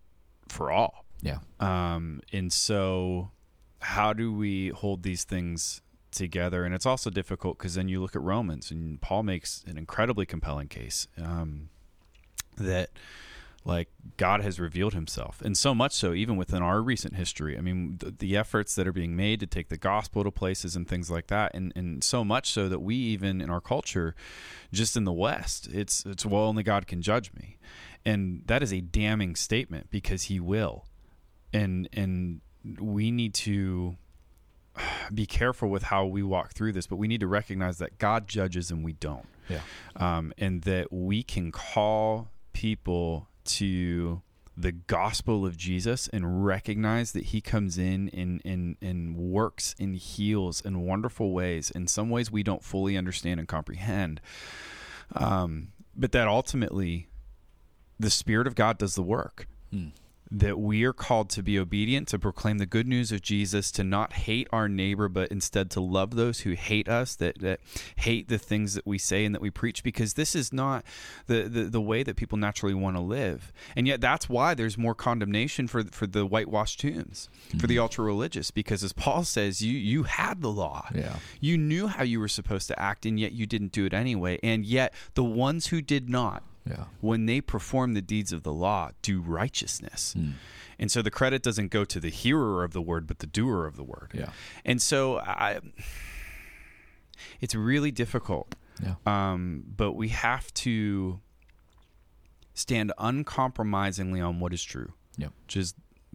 for 0.47 0.71
all. 0.71 1.05
Yeah. 1.21 1.39
Um, 1.59 2.21
and 2.31 2.51
so 2.51 3.31
how 3.79 4.13
do 4.13 4.33
we 4.33 4.69
hold 4.69 5.03
these 5.03 5.23
things 5.23 5.81
together? 6.11 6.63
And 6.63 6.73
it's 6.73 6.85
also 6.85 7.09
difficult 7.09 7.57
because 7.57 7.75
then 7.75 7.87
you 7.87 8.01
look 8.01 8.15
at 8.15 8.21
Romans 8.21 8.71
and 8.71 8.99
Paul 9.01 9.23
makes 9.23 9.63
an 9.67 9.77
incredibly 9.77 10.25
compelling 10.25 10.67
case 10.67 11.07
um, 11.21 11.69
that 12.57 12.89
like 13.65 13.89
God 14.17 14.41
has 14.41 14.59
revealed 14.59 14.93
himself. 14.93 15.41
And 15.41 15.57
so 15.57 15.75
much 15.75 15.93
so, 15.93 16.13
even 16.13 16.37
within 16.37 16.61
our 16.61 16.81
recent 16.81 17.15
history. 17.15 17.57
I 17.57 17.61
mean, 17.61 17.97
the, 17.99 18.11
the 18.11 18.37
efforts 18.37 18.75
that 18.75 18.87
are 18.87 18.93
being 18.93 19.15
made 19.15 19.39
to 19.41 19.47
take 19.47 19.69
the 19.69 19.77
gospel 19.77 20.23
to 20.23 20.31
places 20.31 20.75
and 20.75 20.87
things 20.87 21.09
like 21.11 21.27
that. 21.27 21.53
And, 21.53 21.73
and 21.75 22.03
so 22.03 22.23
much 22.23 22.51
so 22.51 22.69
that 22.69 22.79
we, 22.79 22.95
even 22.95 23.41
in 23.41 23.49
our 23.49 23.61
culture, 23.61 24.15
just 24.71 24.95
in 24.95 25.03
the 25.03 25.13
West, 25.13 25.67
it's, 25.71 26.05
it's, 26.05 26.25
well, 26.25 26.43
only 26.43 26.63
God 26.63 26.87
can 26.87 27.01
judge 27.01 27.33
me. 27.33 27.57
And 28.05 28.43
that 28.47 28.63
is 28.63 28.73
a 28.73 28.81
damning 28.81 29.35
statement 29.35 29.89
because 29.89 30.23
he 30.23 30.39
will. 30.39 30.85
And, 31.51 31.89
and 31.93 32.41
we 32.79 33.11
need 33.11 33.33
to 33.35 33.97
be 35.13 35.25
careful 35.25 35.69
with 35.69 35.83
how 35.83 36.05
we 36.05 36.23
walk 36.23 36.53
through 36.53 36.73
this, 36.73 36.87
but 36.87 36.95
we 36.95 37.07
need 37.07 37.19
to 37.21 37.27
recognize 37.27 37.77
that 37.79 37.97
God 37.97 38.27
judges 38.27 38.71
and 38.71 38.83
we 38.83 38.93
don't. 38.93 39.25
Yeah. 39.49 39.61
Um, 39.95 40.31
and 40.37 40.61
that 40.63 40.93
we 40.93 41.23
can 41.23 41.51
call 41.51 42.29
people 42.53 43.28
to 43.57 44.21
the 44.57 44.71
gospel 44.71 45.45
of 45.45 45.55
Jesus 45.55 46.09
and 46.09 46.45
recognize 46.45 47.13
that 47.13 47.25
he 47.25 47.39
comes 47.39 47.77
in 47.77 48.09
and, 48.09 48.41
and, 48.43 48.75
and 48.81 49.15
works 49.15 49.73
and 49.79 49.95
heals 49.95 50.59
in 50.61 50.81
wonderful 50.81 51.31
ways. 51.31 51.71
In 51.71 51.87
some 51.87 52.09
ways 52.09 52.29
we 52.29 52.43
don't 52.43 52.63
fully 52.63 52.97
understand 52.97 53.39
and 53.39 53.47
comprehend. 53.47 54.19
Um, 55.15 55.69
but 55.95 56.11
that 56.11 56.27
ultimately 56.27 57.07
the 57.99 58.09
Spirit 58.09 58.47
of 58.47 58.55
God 58.55 58.77
does 58.77 58.95
the 58.95 59.03
work 59.03 59.47
Mm. 59.73 59.91
That 60.31 60.59
we 60.59 60.83
are 60.83 60.93
called 60.93 61.29
to 61.31 61.41
be 61.41 61.57
obedient, 61.57 62.07
to 62.07 62.19
proclaim 62.19 62.59
the 62.59 62.65
good 62.65 62.87
news 62.87 63.11
of 63.11 63.21
Jesus, 63.21 63.71
to 63.71 63.83
not 63.83 64.13
hate 64.13 64.47
our 64.51 64.69
neighbor, 64.69 65.09
but 65.09 65.31
instead 65.31 65.71
to 65.71 65.81
love 65.81 66.15
those 66.15 66.41
who 66.41 66.51
hate 66.51 66.87
us, 66.87 67.15
that, 67.15 67.39
that 67.39 67.59
hate 67.95 68.27
the 68.27 68.37
things 68.37 68.75
that 68.75 68.85
we 68.85 68.97
say 68.97 69.25
and 69.25 69.33
that 69.33 69.41
we 69.41 69.49
preach, 69.49 69.83
because 69.83 70.13
this 70.13 70.35
is 70.35 70.53
not 70.53 70.85
the, 71.25 71.43
the, 71.43 71.63
the 71.63 71.81
way 71.81 72.03
that 72.03 72.15
people 72.15 72.37
naturally 72.37 72.75
want 72.75 72.95
to 72.95 73.01
live. 73.01 73.51
And 73.75 73.87
yet 73.87 74.01
that's 74.01 74.29
why 74.29 74.53
there's 74.53 74.77
more 74.77 74.93
condemnation 74.93 75.67
for, 75.67 75.83
for 75.85 76.05
the 76.05 76.25
whitewashed 76.25 76.79
tombs, 76.79 77.27
for 77.59 77.65
the 77.65 77.75
mm-hmm. 77.75 77.81
ultra 77.81 78.05
religious, 78.05 78.51
because 78.51 78.83
as 78.83 78.93
Paul 78.93 79.23
says, 79.23 79.63
you, 79.63 79.77
you 79.77 80.03
had 80.03 80.41
the 80.41 80.51
law. 80.51 80.87
Yeah. 80.93 81.15
You 81.39 81.57
knew 81.57 81.87
how 81.87 82.03
you 82.03 82.19
were 82.19 82.27
supposed 82.27 82.67
to 82.67 82.79
act, 82.79 83.05
and 83.05 83.19
yet 83.19 83.31
you 83.31 83.47
didn't 83.47 83.71
do 83.71 83.85
it 83.85 83.93
anyway. 83.93 84.39
And 84.43 84.65
yet 84.65 84.93
the 85.15 85.23
ones 85.23 85.67
who 85.67 85.81
did 85.81 86.07
not, 86.07 86.43
Yeah. 86.69 86.85
when 87.01 87.25
they 87.25 87.41
perform 87.41 87.95
the 87.95 88.01
deeds 88.01 88.31
of 88.31 88.43
the 88.43 88.53
law, 88.53 88.91
do 89.01 89.19
righteousness. 89.21 90.13
Mm. 90.17 90.33
And 90.77 90.91
so 90.91 91.01
the 91.01 91.11
credit 91.11 91.41
doesn't 91.41 91.71
go 91.71 91.83
to 91.83 91.99
the 91.99 92.09
hearer 92.09 92.63
of 92.63 92.73
the 92.73 92.81
word, 92.81 93.07
but 93.07 93.19
the 93.19 93.27
doer 93.27 93.65
of 93.65 93.75
the 93.75 93.83
word. 93.83 94.11
Yeah. 94.13 94.29
And 94.63 94.81
so 94.81 95.17
I, 95.19 95.59
it's 97.41 97.55
really 97.55 97.91
difficult. 97.91 98.55
Yeah. 98.81 98.95
Um, 99.05 99.63
but 99.75 99.93
we 99.93 100.09
have 100.09 100.53
to 100.55 101.19
stand 102.53 102.93
uncompromisingly 102.97 104.21
on 104.21 104.39
what 104.39 104.53
is 104.53 104.63
true, 104.63 104.93
Yep. 105.17 105.31
which 105.45 105.57
is 105.57 105.73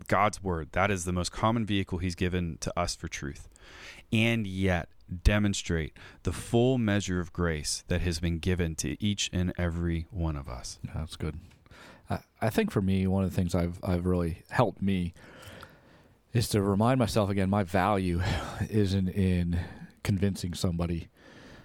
God's 0.08 0.42
word. 0.42 0.68
That 0.72 0.90
is 0.90 1.04
the 1.04 1.12
most 1.12 1.30
common 1.32 1.66
vehicle 1.66 1.98
He's 1.98 2.14
given 2.14 2.58
to 2.60 2.78
us 2.78 2.94
for 2.96 3.08
truth. 3.08 3.48
And 4.12 4.46
yet 4.46 4.88
demonstrate 5.22 5.92
the 6.22 6.32
full 6.32 6.78
measure 6.78 7.20
of 7.20 7.32
grace 7.32 7.84
that 7.88 8.00
has 8.02 8.20
been 8.20 8.38
given 8.38 8.74
to 8.76 9.02
each 9.02 9.30
and 9.32 9.52
every 9.58 10.06
one 10.10 10.36
of 10.36 10.48
us. 10.48 10.78
Yeah, 10.84 10.92
that's 10.96 11.16
good. 11.16 11.38
I, 12.10 12.20
I 12.40 12.50
think 12.50 12.70
for 12.70 12.82
me, 12.82 13.06
one 13.06 13.24
of 13.24 13.30
the 13.30 13.36
things 13.36 13.54
I've 13.54 13.78
I've 13.82 14.06
really 14.06 14.42
helped 14.50 14.82
me 14.82 15.14
is 16.32 16.48
to 16.48 16.60
remind 16.62 16.98
myself 16.98 17.30
again, 17.30 17.48
my 17.50 17.62
value 17.62 18.20
isn't 18.70 19.08
in 19.08 19.58
convincing 20.02 20.52
somebody, 20.54 21.08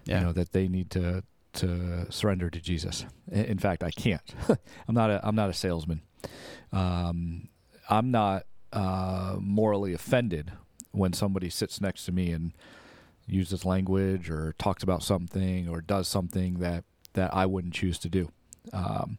Yeah. 0.06 0.20
you 0.20 0.26
know, 0.28 0.34
that 0.34 0.52
they 0.52 0.68
need 0.68 0.90
to 0.92 1.24
to 1.54 2.06
surrender 2.12 2.50
to 2.50 2.60
Jesus. 2.62 3.06
In 3.32 3.58
fact, 3.58 3.84
I 3.84 3.90
can't. 3.92 4.22
I'm 4.88 4.96
not 4.96 5.10
a 5.10 5.20
I'm 5.28 5.36
not 5.36 5.50
a 5.50 5.54
salesman. 5.54 6.02
Um, 6.72 7.50
I'm 7.90 8.12
not 8.12 8.46
uh, 8.72 9.38
morally 9.40 9.94
offended 9.94 10.52
when 10.92 11.14
somebody 11.14 11.50
sits 11.50 11.82
next 11.82 12.06
to 12.06 12.12
me 12.12 12.32
and 12.32 12.54
uses 13.30 13.66
language 13.66 14.30
or 14.30 14.54
talks 14.58 14.84
about 14.84 15.04
something 15.04 15.68
or 15.68 15.82
does 15.82 16.08
something 16.08 16.60
that 16.60 16.84
that 17.14 17.34
I 17.34 17.46
wouldn't 17.46 17.74
choose 17.74 18.00
to 18.00 18.10
do. 18.10 18.32
Um, 18.74 19.18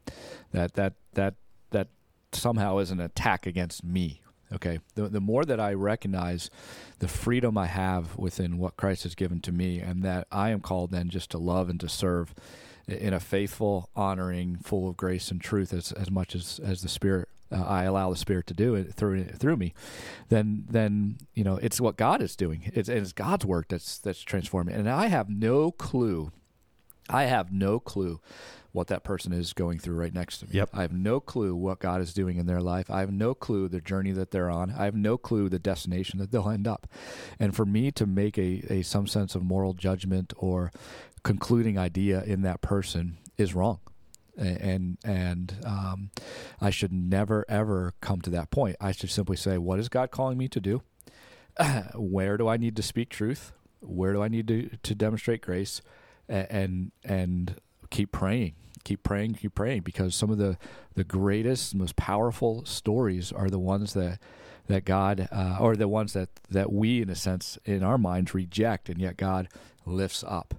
that 0.53 0.75
that 0.75 0.94
that 1.14 1.35
that 1.70 1.88
somehow 2.33 2.79
is 2.79 2.90
an 2.90 3.01
attack 3.01 3.46
against 3.46 3.85
me. 3.85 4.23
Okay, 4.53 4.81
the 4.94 5.09
the 5.09 5.20
more 5.20 5.44
that 5.44 5.61
I 5.61 5.75
recognize 5.75 6.51
the 6.99 7.09
freedom 7.09 7.57
I 7.57 7.66
have 7.66 8.16
within 8.16 8.59
what 8.59 8.77
Christ 8.77 9.05
has 9.05 9.14
given 9.14 9.40
to 9.42 9.53
me, 9.53 9.79
and 9.79 10.03
that 10.03 10.27
I 10.31 10.51
am 10.51 10.61
called 10.61 10.90
then 10.90 11.09
just 11.09 11.31
to 11.31 11.38
love 11.38 11.68
and 11.68 11.79
to 11.81 11.88
serve 11.88 12.35
in 12.88 13.12
a 13.12 13.20
faithful, 13.20 13.90
honoring, 13.94 14.57
full 14.57 14.88
of 14.88 14.96
grace 14.96 15.31
and 15.31 15.40
truth, 15.40 15.73
as 15.73 15.92
as 15.92 16.11
much 16.11 16.35
as 16.35 16.61
as 16.64 16.83
the 16.83 16.88
Spirit 16.88 17.29
uh, 17.53 17.63
I 17.63 17.85
allow 17.85 18.11
the 18.11 18.17
Spirit 18.17 18.47
to 18.49 18.55
do 18.55 18.75
it 18.75 18.95
through 18.95 19.25
through 19.25 19.57
me, 19.57 19.75
then 20.29 20.65
then 20.69 21.19
you 21.35 21.45
know 21.45 21.57
it's 21.57 21.81
what 21.81 21.97
God 21.97 22.23
is 22.23 22.37
doing. 22.37 22.71
It's 22.75 22.89
it's 22.89 23.13
God's 23.13 23.47
work 23.47 23.69
that's 23.69 23.99
that's 23.99 24.21
transforming, 24.23 24.75
and 24.75 24.89
I 24.89 25.07
have 25.07 25.29
no 25.29 25.71
clue. 25.73 26.33
I 27.09 27.25
have 27.25 27.53
no 27.53 27.81
clue 27.81 28.21
what 28.73 28.87
that 28.87 29.03
person 29.03 29.33
is 29.33 29.53
going 29.53 29.79
through 29.79 29.97
right 29.97 30.15
next 30.15 30.39
to 30.39 30.47
me. 30.47 30.53
Yep. 30.55 30.71
I 30.73 30.83
have 30.83 30.93
no 30.93 31.19
clue 31.19 31.57
what 31.57 31.81
God 31.81 32.01
is 32.01 32.15
doing 32.15 32.37
in 32.37 32.47
their 32.47 32.61
life. 32.61 32.91
I 32.91 33.01
have 33.01 33.13
no 33.13 33.35
clue 33.35 33.69
the 33.69 33.81
journey 33.81 34.13
that 34.13 34.31
they're 34.31 34.51
on. 34.51 34.71
I 34.71 34.85
have 34.85 34.95
no 34.95 35.19
clue 35.19 35.49
the 35.49 35.59
destination 35.59 36.21
that 36.21 36.31
they'll 36.31 36.49
end 36.49 36.69
up. 36.69 36.87
And 37.39 37.55
for 37.55 37.67
me 37.67 37.91
to 37.93 38.07
make 38.07 38.39
a, 38.39 38.63
a 38.71 38.83
some 38.83 39.07
sense 39.07 39.35
of 39.35 39.43
moral 39.43 39.75
judgment 39.75 40.33
or 40.37 40.71
concluding 41.25 41.79
idea 41.79 42.23
in 42.23 42.43
that 42.43 42.61
person 42.61 43.19
is 43.37 43.55
wrong. 43.55 43.81
And 44.40 44.96
and 45.05 45.55
um, 45.66 46.11
I 46.61 46.70
should 46.70 46.92
never 46.92 47.44
ever 47.48 47.92
come 48.00 48.22
to 48.22 48.31
that 48.31 48.50
point. 48.50 48.76
I 48.81 48.92
should 48.92 49.11
simply 49.11 49.37
say, 49.37 49.59
"What 49.59 49.79
is 49.79 49.88
God 49.88 50.11
calling 50.11 50.38
me 50.38 50.48
to 50.48 50.61
do? 50.61 50.83
Where 51.94 52.37
do 52.37 52.48
I 52.48 52.57
need 52.57 52.74
to 52.76 52.83
speak 52.83 53.11
truth? 53.11 53.53
Where 53.81 54.12
do 54.12 54.22
I 54.22 54.29
need 54.29 54.48
to, 54.48 54.70
to 54.83 54.94
demonstrate 54.94 55.42
grace? 55.42 55.83
And 56.29 56.92
and 57.05 57.57
keep 57.90 58.12
praying, 58.12 58.55
keep 58.85 59.03
praying, 59.03 59.35
keep 59.35 59.55
praying, 59.55 59.83
because 59.83 60.14
some 60.14 60.31
of 60.31 60.38
the 60.38 60.57
the 60.94 61.05
greatest, 61.05 61.74
most 61.74 61.96
powerful 61.96 62.64
stories 62.64 63.33
are 63.33 63.50
the 63.50 63.59
ones 63.59 63.94
that 63.94 64.20
that 64.68 64.85
God 64.85 65.29
uh, 65.33 65.57
or 65.61 65.76
the 65.76 65.88
ones 65.88 66.12
that 66.12 66.29
that 66.48 66.72
we, 66.72 67.03
in 67.03 67.11
a 67.11 67.14
sense, 67.14 67.59
in 67.64 67.83
our 67.83 67.98
minds 67.98 68.33
reject, 68.33 68.88
and 68.88 69.00
yet 69.00 69.16
God 69.16 69.48
lifts 69.85 70.24
up. 70.26 70.55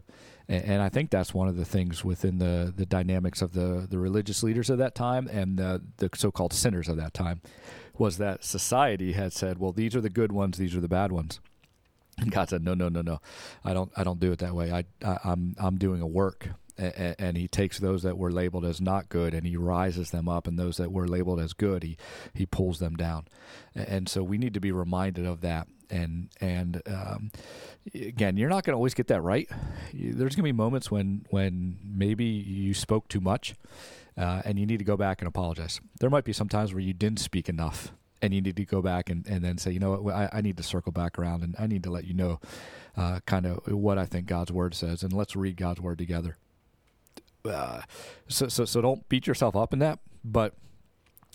And, 0.51 0.65
and 0.65 0.81
I 0.81 0.89
think 0.89 1.09
that's 1.09 1.33
one 1.33 1.47
of 1.47 1.55
the 1.55 1.65
things 1.65 2.03
within 2.03 2.37
the 2.37 2.73
the 2.75 2.85
dynamics 2.85 3.41
of 3.41 3.53
the 3.53 3.87
the 3.89 3.97
religious 3.97 4.43
leaders 4.43 4.69
of 4.69 4.77
that 4.77 4.93
time 4.93 5.27
and 5.27 5.57
the 5.57 5.81
the 5.97 6.09
so-called 6.13 6.53
sinners 6.53 6.89
of 6.89 6.97
that 6.97 7.13
time 7.13 7.41
was 7.97 8.17
that 8.17 8.43
society 8.43 9.13
had 9.13 9.31
said, 9.31 9.59
well, 9.59 9.71
these 9.71 9.95
are 9.95 10.01
the 10.01 10.09
good 10.09 10.31
ones, 10.31 10.57
these 10.57 10.75
are 10.75 10.81
the 10.81 10.87
bad 10.87 11.11
ones. 11.11 11.39
And 12.17 12.31
God 12.31 12.49
said, 12.49 12.63
"No, 12.63 12.73
no, 12.73 12.89
no, 12.89 13.01
no. 13.01 13.19
I 13.63 13.73
don't. 13.73 13.91
I 13.95 14.03
don't 14.03 14.19
do 14.19 14.31
it 14.31 14.39
that 14.39 14.53
way. 14.53 14.71
I, 14.71 14.83
I 15.03 15.17
I'm 15.23 15.55
I'm 15.57 15.77
doing 15.77 16.01
a 16.01 16.07
work." 16.07 16.49
And 16.77 17.37
he 17.37 17.47
takes 17.47 17.79
those 17.79 18.03
that 18.03 18.17
were 18.17 18.31
labeled 18.31 18.65
as 18.65 18.81
not 18.81 19.07
good, 19.07 19.33
and 19.33 19.45
he 19.45 19.55
rises 19.55 20.11
them 20.11 20.27
up, 20.27 20.47
and 20.47 20.57
those 20.57 20.77
that 20.77 20.91
were 20.91 21.07
labeled 21.07 21.39
as 21.39 21.53
good, 21.53 21.83
he 21.83 21.97
he 22.33 22.45
pulls 22.45 22.79
them 22.79 22.95
down. 22.95 23.27
And 23.73 24.09
so 24.09 24.23
we 24.23 24.37
need 24.37 24.53
to 24.53 24.59
be 24.59 24.71
reminded 24.71 25.25
of 25.25 25.41
that. 25.41 25.67
And 25.91 26.29
and 26.39 26.81
um, 26.87 27.31
again, 27.93 28.37
you're 28.37 28.49
not 28.49 28.63
going 28.63 28.71
to 28.71 28.77
always 28.77 28.93
get 28.93 29.07
that 29.07 29.21
right. 29.21 29.49
There's 29.93 30.35
going 30.35 30.43
to 30.43 30.43
be 30.43 30.51
moments 30.53 30.89
when 30.89 31.25
when 31.29 31.77
maybe 31.83 32.23
you 32.23 32.73
spoke 32.73 33.09
too 33.09 33.19
much, 33.19 33.55
uh, 34.17 34.41
and 34.45 34.57
you 34.57 34.65
need 34.65 34.79
to 34.79 34.85
go 34.85 34.95
back 34.95 35.21
and 35.21 35.27
apologize. 35.27 35.81
There 35.99 36.09
might 36.09 36.23
be 36.23 36.33
some 36.33 36.47
times 36.47 36.73
where 36.73 36.81
you 36.81 36.93
didn't 36.93 37.19
speak 37.19 37.49
enough, 37.49 37.91
and 38.21 38.33
you 38.33 38.41
need 38.41 38.55
to 38.55 38.65
go 38.65 38.81
back 38.81 39.09
and, 39.09 39.27
and 39.27 39.43
then 39.43 39.57
say, 39.57 39.71
you 39.71 39.79
know 39.79 39.95
what, 39.95 40.15
I, 40.15 40.29
I 40.31 40.41
need 40.41 40.57
to 40.57 40.63
circle 40.63 40.93
back 40.93 41.19
around, 41.19 41.43
and 41.43 41.55
I 41.59 41.67
need 41.67 41.83
to 41.83 41.91
let 41.91 42.05
you 42.05 42.13
know 42.13 42.39
uh, 42.95 43.19
kind 43.25 43.45
of 43.45 43.67
what 43.67 43.97
I 43.97 44.05
think 44.05 44.27
God's 44.27 44.51
word 44.51 44.73
says, 44.73 45.03
and 45.03 45.11
let's 45.11 45.35
read 45.35 45.57
God's 45.57 45.81
word 45.81 45.97
together. 45.97 46.37
Uh, 47.43 47.81
so, 48.27 48.47
so, 48.47 48.65
so 48.65 48.81
don't 48.81 49.09
beat 49.09 49.27
yourself 49.27 49.55
up 49.55 49.73
in 49.73 49.79
that, 49.79 49.99
but 50.23 50.53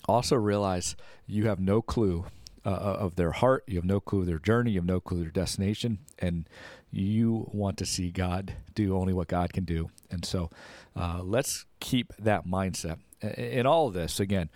also 0.09 0.37
realize 0.37 0.97
you 1.27 1.47
have 1.47 1.59
no 1.59 1.83
clue 1.83 2.27
uh, 2.67 2.97
of 2.99 3.15
their 3.15 3.31
heart. 3.31 3.65
You 3.67 3.77
have 3.77 3.85
no 3.85 4.01
clue 4.01 4.21
of 4.21 4.27
their 4.27 4.41
journey. 4.41 4.73
You 4.73 4.81
have 4.81 4.87
no 4.87 5.01
clue 5.01 5.19
of 5.19 5.25
their 5.25 5.31
destination, 5.31 6.01
and 6.19 6.49
you 6.91 7.49
want 7.53 7.79
to 7.79 7.87
see 7.87 8.11
God 8.11 8.55
do 8.75 8.97
only 8.97 9.13
what 9.13 9.29
God 9.29 9.53
can 9.53 9.65
do. 9.65 9.91
And 10.11 10.25
so, 10.25 10.51
uh, 10.97 11.21
let's 11.23 11.65
keep 11.81 12.13
that 12.19 12.47
mindset 12.47 12.99
in 13.35 13.67
all 13.67 13.89
of 13.89 13.95
this. 13.95 14.21
Again, 14.21 14.51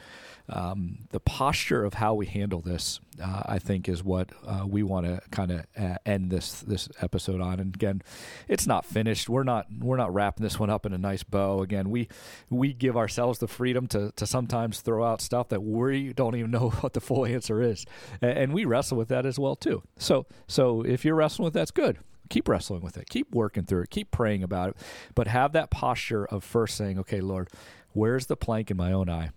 um, 0.53 0.99
the 1.11 1.21
posture 1.21 1.85
of 1.85 1.95
how 1.95 2.15
we 2.15 2.27
handle 2.27 2.61
this, 2.61 2.99
uh, 3.23 3.43
I 3.47 3.59
think, 3.59 3.89
is 3.89 4.03
what 4.03 4.31
uh, 4.45 4.65
we 4.67 4.83
want 4.83 5.07
to 5.07 5.21
kind 5.31 5.53
of 5.53 5.67
uh, 5.79 5.97
end 6.05 6.31
this 6.31 6.61
this 6.61 6.89
episode 7.01 7.41
on. 7.41 7.61
And 7.61 7.75
again, 7.75 8.03
it's 8.49 8.67
not 8.67 8.85
finished. 8.85 9.29
We're 9.29 9.45
not 9.45 9.67
we're 9.79 9.97
not 9.97 10.13
wrapping 10.13 10.43
this 10.43 10.59
one 10.59 10.69
up 10.69 10.85
in 10.87 10.93
a 10.93 10.99
nice 10.99 11.23
bow. 11.23 11.63
Again, 11.63 11.89
we 11.91 12.09
we 12.49 12.73
give 12.73 12.97
ourselves 12.97 13.39
the 13.39 13.49
freedom 13.49 13.87
to 13.89 14.13
to 14.17 14.27
sometimes 14.27 14.81
throw 14.81 15.05
out 15.05 15.21
stuff 15.21 15.49
that 15.51 15.63
we 15.63 16.13
don't 16.13 16.35
even 16.35 16.51
know 16.51 16.71
what 16.81 16.95
the 16.95 17.01
full 17.01 17.25
answer 17.25 17.63
is, 17.63 17.87
and, 18.21 18.51
we 18.51 18.65
wrestle 18.65 18.99
with 18.99 19.09
that 19.09 19.27
as 19.27 19.39
well 19.39 19.55
too. 19.55 19.83
So 19.97 20.27
so 20.49 20.83
if 20.83 21.05
you're 21.05 21.15
wrestling 21.15 21.45
with 21.45 21.55
that's 21.55 21.71
good 21.71 21.99
keep 22.29 22.49
wrestling 22.49 22.81
with 22.81 22.97
it 22.97 23.09
keep 23.11 23.35
working 23.35 23.65
through 23.65 23.83
it 23.83 23.91
keep 23.91 24.11
praying 24.13 24.43
about 24.43 24.71
it 24.71 24.77
but 25.15 25.27
have 25.27 25.53
that 25.53 25.69
posture 25.69 26.25
of 26.25 26.45
first 26.45 26.77
saying 26.77 26.99
okay 26.99 27.21
lord 27.21 27.49
where's 27.93 28.27
the 28.27 28.37
plank 28.37 28.71
in 28.71 28.77
my 28.77 28.93
own 28.93 29.09
eye 29.09 29.31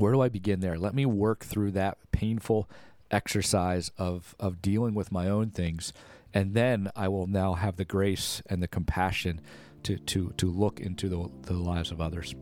where 0.00 0.12
do 0.12 0.20
I 0.20 0.28
begin 0.28 0.60
there? 0.60 0.78
Let 0.78 0.94
me 0.94 1.06
work 1.06 1.44
through 1.44 1.72
that 1.72 1.98
painful 2.10 2.68
exercise 3.10 3.90
of 3.98 4.34
of 4.40 4.62
dealing 4.62 4.94
with 4.94 5.12
my 5.12 5.28
own 5.28 5.50
things, 5.50 5.92
and 6.32 6.54
then 6.54 6.90
I 6.96 7.08
will 7.08 7.26
now 7.26 7.54
have 7.54 7.76
the 7.76 7.84
grace 7.84 8.42
and 8.46 8.62
the 8.62 8.68
compassion 8.68 9.40
to 9.84 9.98
to 9.98 10.32
to 10.36 10.46
look 10.46 10.80
into 10.80 11.08
the, 11.08 11.28
the 11.42 11.54
lives 11.54 11.90
of 11.90 12.00
others. 12.00 12.34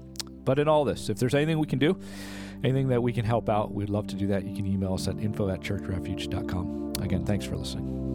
But 0.45 0.59
in 0.59 0.69
all 0.69 0.85
this, 0.85 1.11
if 1.11 1.19
there's 1.19 1.35
anything 1.35 1.59
we 1.59 1.67
can 1.67 1.79
do, 1.79 1.99
anything 2.65 2.89
that 2.89 3.03
we 3.03 3.13
can 3.13 3.25
help 3.25 3.51
out, 3.51 3.75
we'd 3.75 3.91
love 3.91 4.07
to 4.09 4.17
do 4.17 4.29
that. 4.29 4.45
You 4.45 4.55
can 4.55 4.67
email 4.67 4.95
us 4.95 5.07
at 5.07 5.19
info 5.19 5.51
at 5.51 5.61
churchrefuge.com. 5.61 6.95
Again, 7.03 7.27
thanks 7.27 7.45
for 7.45 7.57
listening. 7.57 8.08